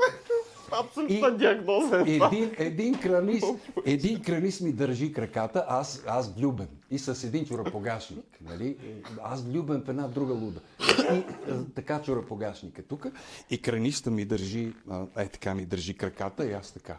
[0.72, 2.02] Абсолютна диагноза е.
[2.02, 3.46] Един, един, кранист,
[3.86, 6.68] един кранист ми държи краката, аз, аз влюбен.
[6.90, 8.24] И с един чорапогашник.
[8.40, 8.76] Нали?
[9.22, 10.60] Аз влюбен в една друга луда.
[10.80, 11.24] И е,
[11.74, 13.06] така чорапогашник е тук.
[13.50, 14.72] И краниста ми държи,
[15.16, 16.96] е така ми държи краката и аз така.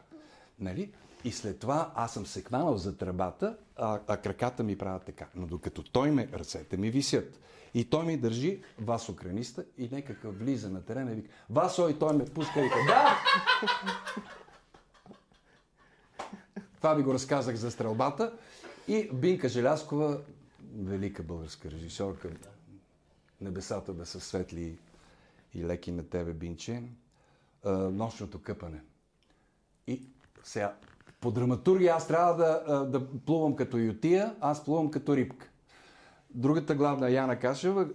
[0.60, 0.90] Нали?
[1.24, 5.28] И след това аз съм се хванал за тръбата, а, а краката ми правят така.
[5.36, 7.40] Но докато той ме, ръцете ми висят.
[7.74, 12.00] И той ми държи Васо краниста и някакъв влиза на терена и вика, Васо, и
[12.00, 13.18] той ме пуска и вика, да!
[16.78, 18.38] Това ви го разказах за стрелбата.
[18.88, 20.22] И Бинка Желяскова,
[20.76, 22.30] велика българска режисьорка,
[23.42, 24.78] небесата да са светли
[25.54, 26.84] и леки на тебе, Бинче,
[27.66, 28.82] нощното къпане.
[29.88, 30.02] И
[30.44, 30.76] сега,
[31.22, 35.50] по драматургия аз трябва да, да плувам като ютия, аз плувам като рибка.
[36.30, 37.88] Другата главна, Яна Кашева,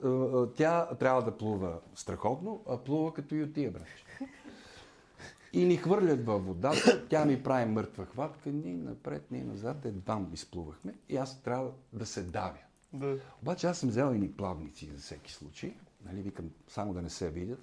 [0.56, 4.04] тя трябва да плува страхотно, а плува като ютия, братче.
[5.52, 10.30] И ни хвърлят във водата, тя ми прави мъртва хватка, ни напред, ни назад, едвам
[10.32, 12.58] изплувахме и аз трябва да се давя.
[12.92, 13.16] Да.
[13.42, 17.10] Обаче аз съм взел и ни плавници за всеки случай, нали, викам само да не
[17.10, 17.62] се видят.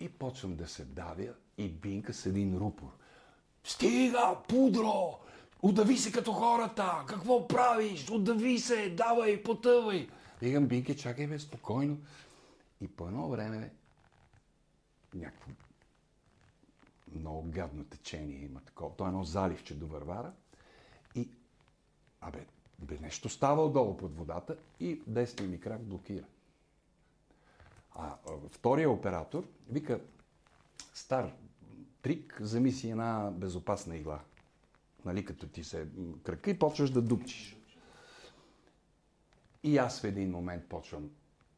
[0.00, 2.88] И почвам да се давя и бинка с един рупор.
[3.64, 5.18] Стига, пудро!
[5.62, 7.04] Удави се като хората!
[7.08, 8.10] Какво правиш?
[8.10, 8.90] Удави се!
[8.90, 10.08] Давай, потъвай!
[10.42, 11.98] Викам, бинке, чакай бе, спокойно.
[12.80, 13.72] И по едно време
[15.14, 15.50] някакво
[17.14, 18.96] много гадно течение има такова.
[18.96, 20.32] То е едно заливче до Варвара.
[21.14, 21.28] И,
[22.20, 22.46] абе,
[22.78, 26.24] бе, нещо става отдолу под водата и десния ми крак блокира.
[27.94, 28.16] А
[28.50, 30.00] втория оператор вика,
[30.94, 31.32] стар
[32.02, 34.20] трик, вземи си една безопасна игла.
[35.04, 37.56] Нали, като ти се м, крака и почваш да дупчиш.
[39.62, 41.10] И аз в един момент почвам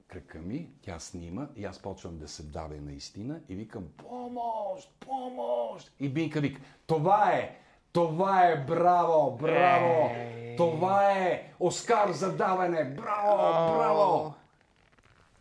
[0.09, 5.93] крака ми, тя снима и аз почвам да се давя наистина и викам помощ, помощ!
[6.01, 7.59] И Бинка вика, това е,
[7.93, 10.11] това е, браво, браво!
[10.15, 10.57] Ей.
[10.57, 13.37] Това е Оскар за даване, браво,
[13.77, 14.35] браво!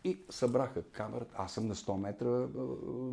[0.04, 2.28] И събраха камерата, аз съм на 100 метра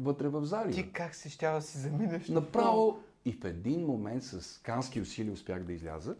[0.03, 0.83] вътре в залива.
[0.83, 2.27] Ти как се щял да си заминеш?
[2.27, 6.15] Направо и в един момент с кански усилия успях да изляза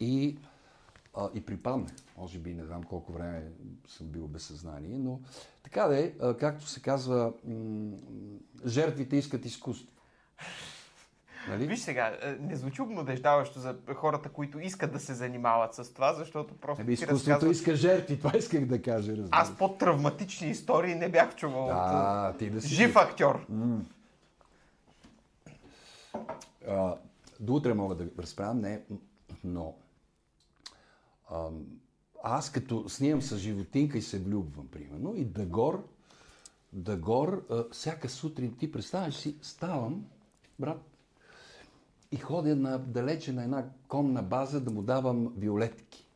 [0.00, 0.38] и,
[1.14, 1.92] а, и припаднах.
[2.16, 3.50] Може би не знам колко време
[3.88, 5.20] съм бил без съзнание, но
[5.62, 7.32] така да е, както се казва,
[8.66, 9.92] жертвите искат изкуство.
[11.48, 11.66] Нали?
[11.66, 16.12] Виж сега, е, не звучи обнадеждаващо за хората, които искат да се занимават с това,
[16.14, 17.56] защото просто Еми, изкуството разказваш...
[17.56, 19.28] иска жертви, това исках да кажа, разбира.
[19.30, 22.74] Аз по-травматични истории не бях чувал от А, ти да си...
[22.74, 23.46] жив актьор.
[26.68, 26.94] А,
[27.40, 28.80] до утре мога да разправям, не,
[29.44, 29.74] но
[31.30, 31.64] ам,
[32.22, 35.88] аз като снимам с животинка и се влюбвам, примерно, и Дагор,
[36.72, 40.04] Дагор, а, всяка сутрин, ти представяш си, ставам,
[40.58, 40.87] брат,
[42.12, 46.08] и ходя на, далече на една конна база да му давам виолетки.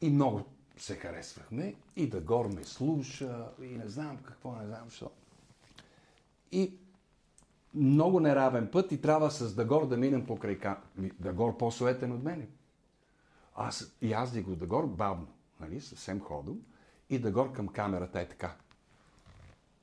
[0.00, 0.44] И много
[0.76, 5.10] се харесвахме, и Дагор ме слуша, и не знам какво, не знам що.
[6.52, 6.78] И
[7.74, 10.80] много неравен път и трябва с Дагор да минем покрай ка...
[10.96, 12.48] Ми, Дагор по-суетен от мене.
[13.54, 15.28] Аз и аз го Дагор бавно,
[15.60, 16.60] нали, съвсем ходом
[17.10, 18.56] и Дагор към камерата е така.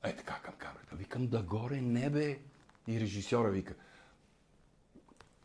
[0.02, 0.96] Е така към камерата.
[0.96, 2.38] Викам, Дагор е небе.
[2.88, 3.74] И режисьора вика,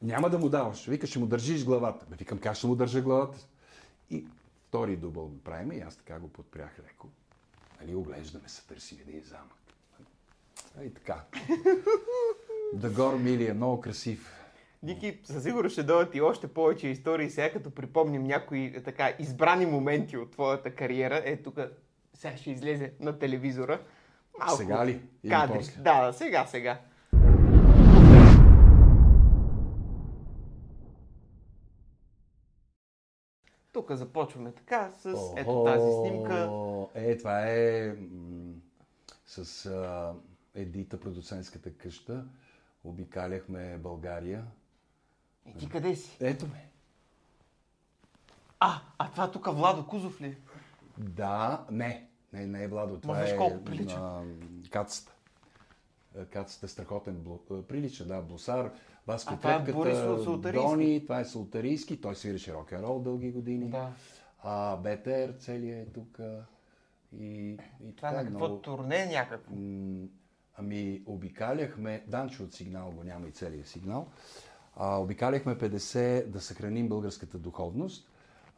[0.02, 0.88] няма да му даваш.
[0.88, 2.06] Вика, ще му държиш главата.
[2.10, 3.38] Бе, викам, как ще му държа главата?
[4.10, 4.26] И
[4.68, 7.08] втори дубъл го правим и аз така го подпрях леко.
[7.82, 9.54] Нали, оглеждаме се, търсим един замък.
[10.84, 11.24] И така.
[12.74, 14.34] Дагор Мили е много красив.
[14.84, 17.30] Ники, със сигурност ще дойдат и още повече истории.
[17.30, 21.60] Сега като припомним някои е, така избрани моменти от твоята кариера, е тук
[22.14, 23.80] сега ще излезе на телевизора.
[24.40, 25.02] Малко Сега ли?
[25.24, 25.58] Или Кадри.
[25.58, 25.82] после?
[25.82, 26.80] Да, да, сега, сега.
[33.78, 36.50] Тук започваме така с ето тази снимка.
[36.94, 38.54] Е, това е м,
[39.26, 40.14] с а,
[40.56, 42.26] Едита, продуцентската къща.
[42.84, 44.46] Обикаляхме България.
[45.46, 46.18] И ти къде си?
[46.22, 46.70] Ето ме.
[48.60, 50.38] А, а това тук Владо Кузов ли?
[50.98, 52.10] Да, не.
[52.34, 53.00] Не, не е Владо.
[53.00, 53.96] Това е колко прилича.
[54.00, 54.24] а,
[54.70, 55.16] кацата.
[56.32, 57.40] Кацата е страхотен бло...
[57.52, 58.72] а, прилича, да, блосар.
[59.08, 60.52] Баско А това е.
[60.52, 62.02] Дони, това е Султарийски.
[62.02, 63.70] Той свиреше рок-н-рол дълги години.
[63.70, 63.92] Да.
[64.44, 66.20] А, БТР целият е тук.
[67.20, 68.62] И, и Това е на е какво много...
[68.62, 69.56] турне някакво.
[69.56, 70.08] М,
[70.60, 74.08] Ами, обикаляхме, Данчо от сигнал го няма и целият сигнал,
[74.76, 78.10] а, обикаляхме 50 да съхраним българската духовност,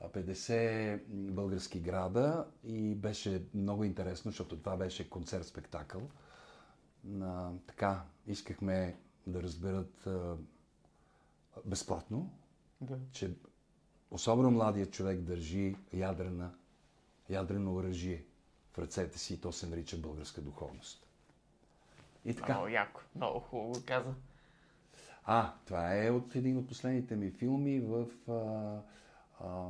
[0.01, 6.01] а, 50 български града и беше много интересно, защото това беше концерт-спектакъл.
[7.21, 8.95] А, така, искахме
[9.27, 10.35] да разберат а,
[11.65, 12.31] безплатно,
[12.81, 12.97] Да.
[13.11, 13.31] че
[14.11, 16.51] особено младият човек държи ядрена,
[17.29, 18.23] ядрено оръжие
[18.73, 21.05] в ръцете си и то се нарича българска духовност.
[22.25, 22.53] И така.
[22.53, 23.01] Много яко.
[23.15, 24.13] Много хубаво каза.
[25.25, 28.33] А, това е от един от последните ми филми в а,
[29.41, 29.69] а,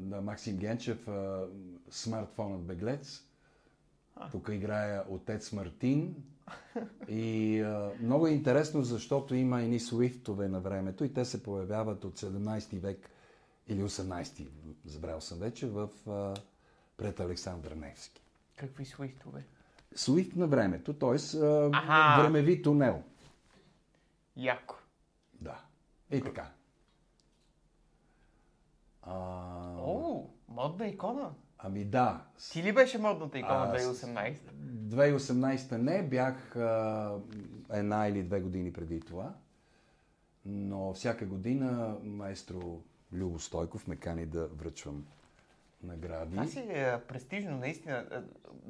[0.00, 1.46] на Максим Генчев а,
[1.90, 3.24] Смартфонът беглец.
[4.32, 6.24] Тук играя отец Мартин.
[7.08, 12.04] И а, много е интересно, защото има едни суифтове на времето и те се появяват
[12.04, 13.10] от 17 век
[13.68, 14.48] или 18,
[14.84, 16.34] забрал съм вече, в, а,
[16.96, 18.22] пред Александър Невски.
[18.56, 19.44] Какви суифтове?
[19.94, 21.38] Суифт на времето, т.е.
[22.22, 23.02] Времеви тунел.
[24.36, 24.74] Яко.
[25.40, 25.60] Да.
[26.10, 26.50] И така.
[29.02, 29.14] А,
[29.78, 31.30] О, модна икона.
[31.58, 32.24] Ами да.
[32.52, 34.36] Ти ли беше модната икона Аз- 2018?
[34.54, 37.18] 2018 не, бях а,
[37.72, 39.34] една или две години преди това.
[40.44, 42.80] Но всяка година маестро
[43.12, 45.06] Любо Стойков ме кани да връчвам
[45.82, 46.30] награди.
[46.30, 48.06] Това си е престижно, наистина.
[48.12, 48.16] Е,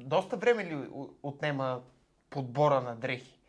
[0.03, 0.89] Доста време ли
[1.23, 1.81] отнема
[2.29, 3.39] подбора на дрехи?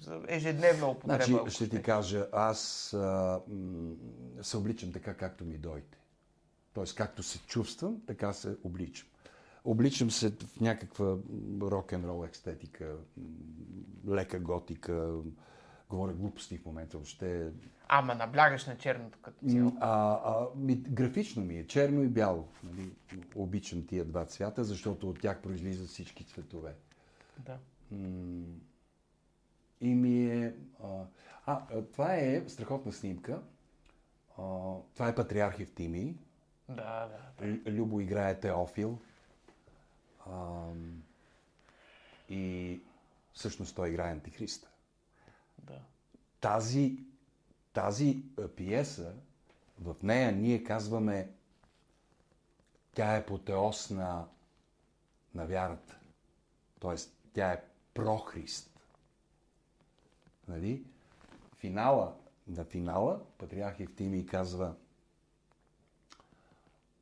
[0.00, 1.24] За ежедневна употреба.
[1.24, 3.94] Значи, ще ти кажа, аз а, м,
[4.42, 5.96] се обличам така, както ми дойде.
[6.74, 9.08] Тоест, както се чувствам, така се обличам.
[9.64, 11.16] Обличам се в някаква
[11.62, 13.24] рок-н-рол естетика, м,
[14.14, 15.14] лека готика,
[15.90, 17.52] говоря глупости в момента въобще.
[17.88, 19.72] Ама наблягаш на черното като цяло.
[19.80, 22.48] А, а, ми, графично ми е, черно и бяло.
[22.64, 22.90] Нали?
[23.34, 26.74] Обичам тия два цвята, защото от тях произлизат всички цветове.
[27.38, 27.58] Да.
[29.80, 30.54] И ми е...
[30.84, 31.04] А,
[31.46, 33.42] а, това е страхотна снимка.
[34.38, 34.42] А,
[34.94, 36.14] това е Патриарх Евтимий.
[36.70, 37.08] Да,
[37.38, 37.46] да.
[37.70, 38.98] Любо играе Теофил.
[40.26, 40.68] А,
[42.28, 42.80] и
[43.32, 44.68] всъщност той играе Антихриста.
[45.58, 45.80] да.
[46.40, 46.98] Тази,
[47.72, 48.22] тази
[48.56, 49.14] пиеса,
[49.80, 51.30] в нея ние казваме,
[52.94, 54.26] тя е потеос на,
[55.34, 55.98] на вярата.
[56.80, 57.62] Тоест, тя е
[57.94, 58.80] прохрист.
[60.48, 60.84] Нали?
[61.56, 62.16] Финала,
[62.46, 64.74] на финала, Патриарх Евтимий казва,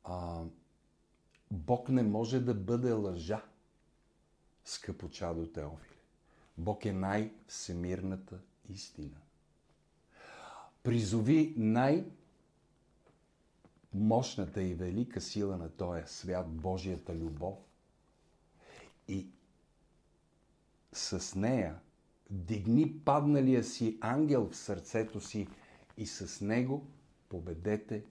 [0.03, 0.43] а,
[1.51, 3.43] Бог не може да бъде лъжа,
[4.65, 5.95] скъпо чадо Теофиле.
[6.57, 8.39] Бог е най-всемирната
[8.69, 9.17] истина.
[10.83, 12.05] Призови най-
[13.93, 17.57] мощната и велика сила на този свят, Божията любов.
[19.07, 19.27] И
[20.93, 21.79] с нея
[22.29, 25.47] дигни падналия си ангел в сърцето си
[25.97, 26.87] и с него
[27.29, 28.03] победете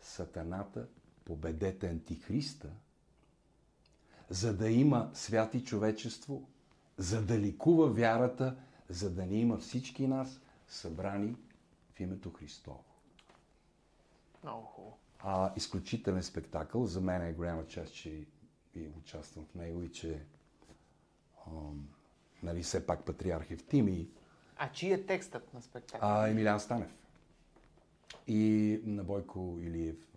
[0.00, 0.86] сатаната,
[1.24, 2.70] победете антихриста,
[4.30, 6.48] за да има свят и човечество,
[6.96, 8.56] за да ликува вярата,
[8.88, 11.36] за да ни има всички нас събрани
[11.94, 12.84] в името Христово.
[14.42, 14.98] Много хубаво.
[15.18, 16.86] А, изключителен спектакъл.
[16.86, 18.26] За мен е голяма част, че
[18.74, 20.22] и участвам в него и че
[21.46, 21.88] ам,
[22.42, 24.10] нали, все пак патриарх Евтимий,
[24.56, 26.08] А чий е текстът на спектакъл?
[26.08, 26.94] а Емилян Станев.
[28.26, 30.16] И на Бойко Илиев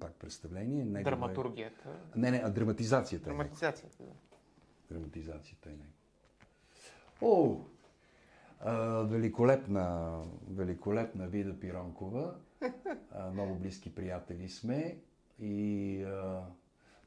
[0.00, 0.84] пак представление.
[0.84, 1.88] Негова е- Драматургията.
[2.16, 3.32] Не, не, а драматизацията е.
[3.32, 4.02] Драматизацията.
[4.02, 4.10] да.
[4.90, 5.92] Драматизацията е него.
[7.22, 7.60] О,
[8.60, 10.18] а, великолепна,
[10.50, 12.34] великолепна Вида Пиронкова.
[13.10, 14.98] А, много близки приятели сме
[15.40, 16.42] и а,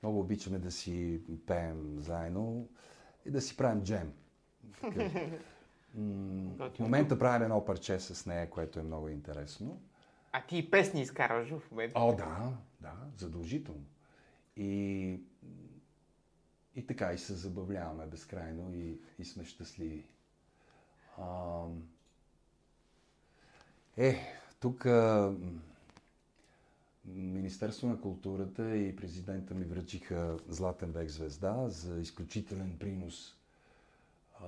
[0.04, 2.68] много обичаме да си пеем заедно
[3.26, 4.14] и да си правим джем.
[4.82, 5.14] Такъв.
[5.94, 9.82] В момента правим едно парче с нея, което е много интересно.
[10.32, 12.00] А ти и песни изкарваш в момента.
[12.00, 13.86] О, да, да, задължително.
[14.56, 15.20] И,
[16.76, 20.06] и така, и се забавляваме безкрайно и, и сме щастливи.
[21.18, 21.84] Ам,
[24.00, 24.20] Е,
[24.60, 25.34] тук а,
[27.06, 33.36] Министерство на културата и президента ми връчиха Златен век звезда за изключителен принос
[34.42, 34.46] а,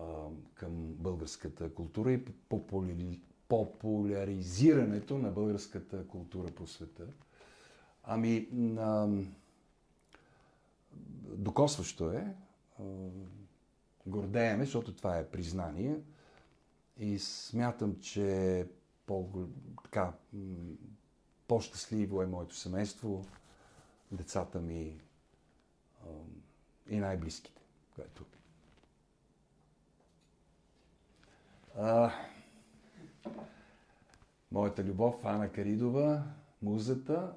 [0.54, 3.20] към българската култура и популяри...
[3.52, 7.08] популяризирането на българската култура по света.
[8.04, 8.48] Ами,
[8.80, 9.08] а,
[11.24, 12.36] докосващо е.
[12.80, 12.84] А,
[14.06, 16.00] гордееме, защото това е признание.
[16.98, 18.68] И смятам, че
[19.06, 19.30] по,
[19.84, 20.14] така,
[21.48, 23.26] по-щастливо е моето семейство,
[24.12, 25.02] децата ми
[26.04, 26.08] а,
[26.90, 27.62] и най-близките.
[27.96, 28.26] Което.
[31.78, 32.12] А,
[34.52, 36.24] моята любов, Ана Каридова,
[36.62, 37.34] музата.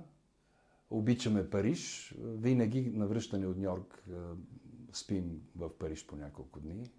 [0.90, 2.14] Обичаме Париж.
[2.18, 4.34] Винаги на връщане от Нью-Йорк а,
[4.92, 6.90] спим в Париж по няколко дни.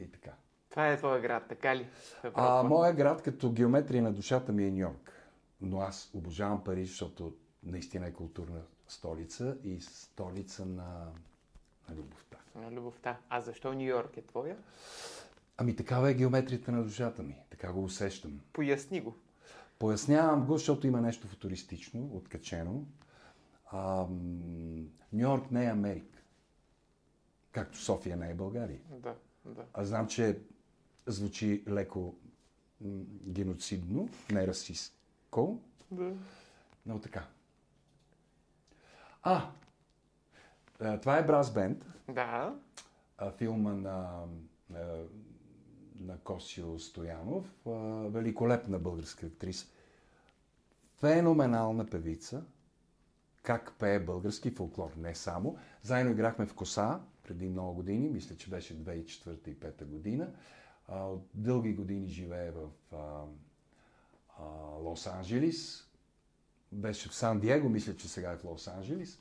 [0.00, 0.32] И така.
[0.70, 1.88] Това е твоя град, така ли?
[2.34, 5.12] А, моя град като геометрия на душата ми е Нью-Йорк.
[5.60, 11.12] Но аз обожавам Париж, защото наистина е културна столица и столица на,
[11.88, 12.36] на любовта.
[12.54, 13.16] На любовта.
[13.28, 14.56] А защо Нью Йорк е твоя?
[15.58, 17.36] Ами такава е геометрията на душата ми.
[17.50, 18.40] Така го усещам.
[18.52, 19.14] Поясни го.
[19.78, 22.86] Пояснявам го, защото има нещо футуристично, откачено.
[23.72, 26.18] Нью Йорк не е Америка.
[27.52, 28.80] Както София не е България.
[28.90, 29.64] Да, да.
[29.72, 30.38] Аз знам, че
[31.06, 32.14] звучи леко
[33.28, 36.12] геноцидно, не расистко, да.
[36.86, 37.26] но така.
[39.22, 39.50] А,
[40.80, 42.54] а, това е Брас Бенд, Да.
[43.36, 44.24] филма на,
[46.00, 47.54] на, Косио Стоянов,
[48.12, 49.66] великолепна българска актриса,
[50.96, 52.44] феноменална певица,
[53.42, 55.58] как пее български фолклор, не само.
[55.82, 60.32] Заедно играхме в Коса преди много години, мисля, че беше 2004 и 2005 година.
[60.88, 62.68] От дълги години живее в
[64.80, 65.84] Лос-Анджелис.
[66.72, 69.18] Беше в Сан-Диего, мисля, че сега е в Лос-Анджелис.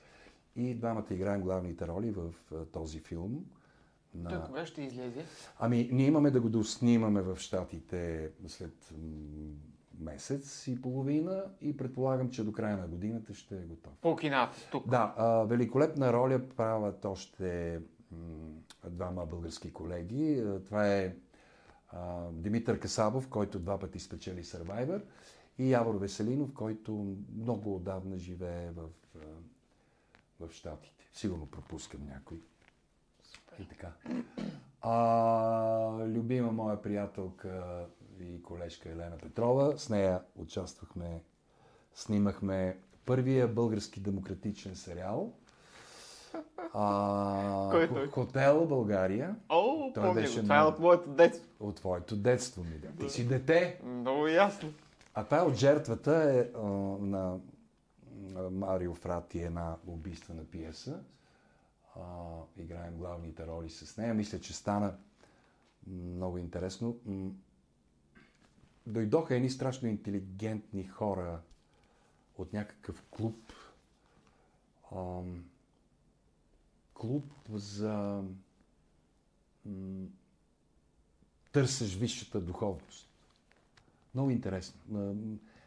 [0.56, 2.34] И двамата играем главните роли в
[2.72, 3.46] този филм.
[4.16, 4.30] На...
[4.30, 5.26] Той кога ще излезе?
[5.60, 8.94] Ами, ние имаме да го доснимаме в Штатите след
[10.00, 13.94] месец и половина и предполагам, че до края на годината ще е готов.
[14.02, 14.90] По кината, тук.
[14.90, 17.80] Да, а, великолепна роля правят още
[18.12, 18.18] м,
[18.90, 20.44] двама български колеги.
[20.66, 21.16] Това е
[21.90, 25.02] а, Димитър Касабов, който два пъти спечели Survivor
[25.58, 28.84] и Явор Веселинов, който много отдавна живее в,
[30.40, 31.10] в Штатите.
[31.14, 32.42] Сигурно пропускам някой.
[33.60, 33.92] И така.
[34.82, 37.86] А, любима моя приятелка
[38.20, 39.78] и колежка Елена Петрова.
[39.78, 41.22] С нея участвахме,
[41.94, 45.34] снимахме първия български демократичен сериал.
[46.74, 48.08] А, Кой е той?
[48.08, 49.36] Хотел България.
[49.50, 50.44] О, Той помня беше го.
[50.44, 51.48] Това е от моето детство.
[51.60, 52.78] От твоето детство, ми.
[52.78, 53.06] да.
[53.06, 53.80] Ти си дете.
[53.84, 54.70] Много ясно.
[55.14, 56.68] А това е от жертвата е, а,
[57.00, 57.38] на
[58.52, 61.00] Марио Фрати, една убийствена пиеса.
[61.96, 62.02] А,
[62.58, 64.14] играем главните роли с нея.
[64.14, 64.98] Мисля, че стана
[65.88, 66.98] много интересно.
[68.88, 71.42] Дойдоха едни страшно интелигентни хора
[72.38, 73.54] от някакъв клуб.
[74.92, 75.44] Ам,
[76.94, 77.24] клуб
[77.54, 78.24] за
[79.66, 80.08] м,
[81.52, 83.10] търсеш висшата духовност.
[84.14, 84.80] Много интересно.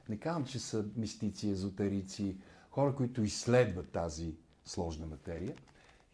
[0.08, 2.36] Не казвам, че са мистици, езотерици,
[2.70, 4.34] хора, които изследват тази
[4.64, 5.56] сложна материя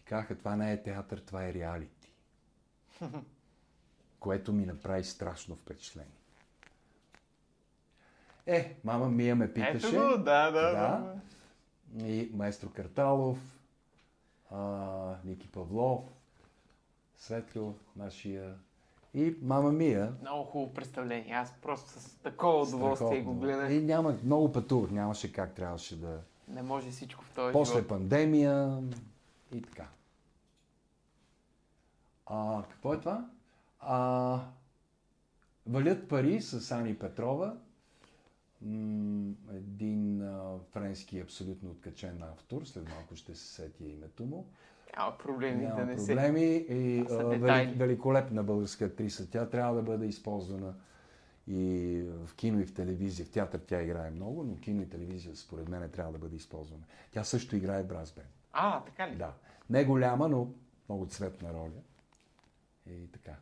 [0.04, 2.10] и казаха, това не е театър, това е реалити.
[4.20, 6.10] Което ми направи страшно впечатление.
[8.46, 9.86] Е, мама Мия ме питаше.
[9.86, 10.70] Ето го, да, да, Да.
[10.72, 11.14] да.
[12.06, 13.38] И маестро Карталов,
[14.50, 14.58] а,
[15.24, 16.00] Ники Павлов,
[17.16, 18.54] Светло, нашия
[19.14, 20.12] и мама Мия.
[20.20, 21.34] Много хубаво представление.
[21.34, 23.40] Аз просто с такова удоволствие го Страхотно.
[23.40, 23.70] гледах.
[23.72, 26.20] И няма, много пътувах, нямаше как, трябваше да...
[26.48, 27.88] Не може всичко в този После живот.
[27.88, 28.82] пандемия
[29.54, 29.88] и така.
[32.26, 33.30] А, какво е това?
[33.80, 34.40] А,
[35.66, 37.56] Валят пари с Ани Петрова,
[39.50, 44.46] един а, френски абсолютно откачен автор, след малко ще се сети името му.
[44.96, 46.06] Няма проблеми Няма да не се...
[46.06, 49.30] проблеми и Това са а, вели, великолепна българска актриса.
[49.30, 50.74] Тя трябва да бъде използвана
[51.48, 53.26] и в кино и в телевизия.
[53.26, 56.82] В театър тя играе много, но кино и телевизия според мен трябва да бъде използвана.
[57.12, 58.24] Тя също играе в Брасбен.
[58.54, 59.14] А, така ли?
[59.14, 59.32] Да.
[59.70, 60.48] Не голяма, но
[60.88, 61.80] много цветна роля.
[62.90, 63.32] И така.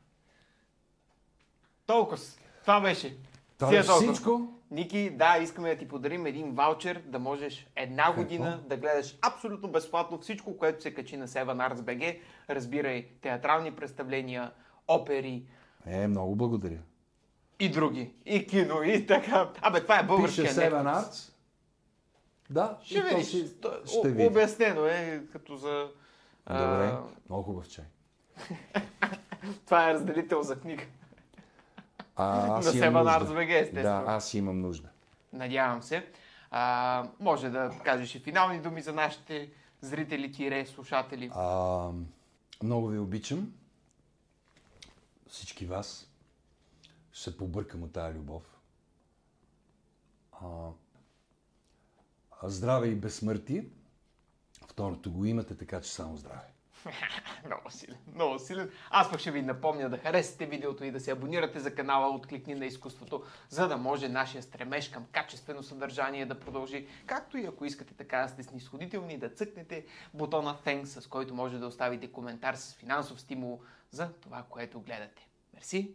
[1.87, 2.19] Толкова.
[2.61, 3.17] Това беше.
[3.59, 4.49] Това е всичко.
[4.71, 8.23] Ники, да, искаме да ти подарим един ваучер, да можеш една Какво?
[8.23, 12.21] година да гледаш абсолютно безплатно всичко, което се качи на Seven Arts BG.
[12.51, 14.53] Разбирай, театрални представления,
[14.89, 15.47] опери
[15.87, 16.79] Е, много благодаря.
[17.61, 18.15] и други.
[18.27, 19.51] И кино, и така.
[19.61, 21.05] Абе, това е Пише българския Seven Netflix.
[21.05, 21.32] Arts.
[22.51, 23.27] Да, Ще и видиш.
[23.27, 24.27] си- То- ще видиш.
[24.27, 25.91] Обяснено е като за...
[26.47, 26.99] а, Добре,
[27.29, 27.85] много хубав чай.
[29.67, 30.85] Това е разделител за книга.
[32.17, 32.27] А,
[32.59, 32.93] аз На Seven.
[32.93, 34.05] Arts BG, естествено.
[34.05, 34.89] Да, аз имам нужда.
[35.33, 36.07] Надявам се.
[36.51, 39.51] А, може да кажеш и финални думи за нашите
[39.81, 41.31] зрители, тире, слушатели.
[41.35, 41.89] А,
[42.63, 43.53] много ви обичам.
[45.29, 46.09] Всички вас.
[47.13, 48.43] Ще се побъркам от тази любов.
[50.33, 50.47] А
[52.51, 53.65] здраве и безсмъртие.
[54.69, 56.53] Второто го имате, така че само здраве.
[57.47, 58.71] много силен, много силен.
[58.91, 62.55] Аз пък ще ви напомня да харесате видеото и да се абонирате за канала Откликни
[62.55, 66.87] на изкуството, за да може нашия стремеж към качествено съдържание да продължи.
[67.07, 71.59] Както и ако искате така да сте снисходителни, да цъкнете бутона Thanks, с който може
[71.59, 73.61] да оставите коментар с финансов стимул
[73.91, 75.29] за това, което гледате.
[75.55, 75.95] Мерси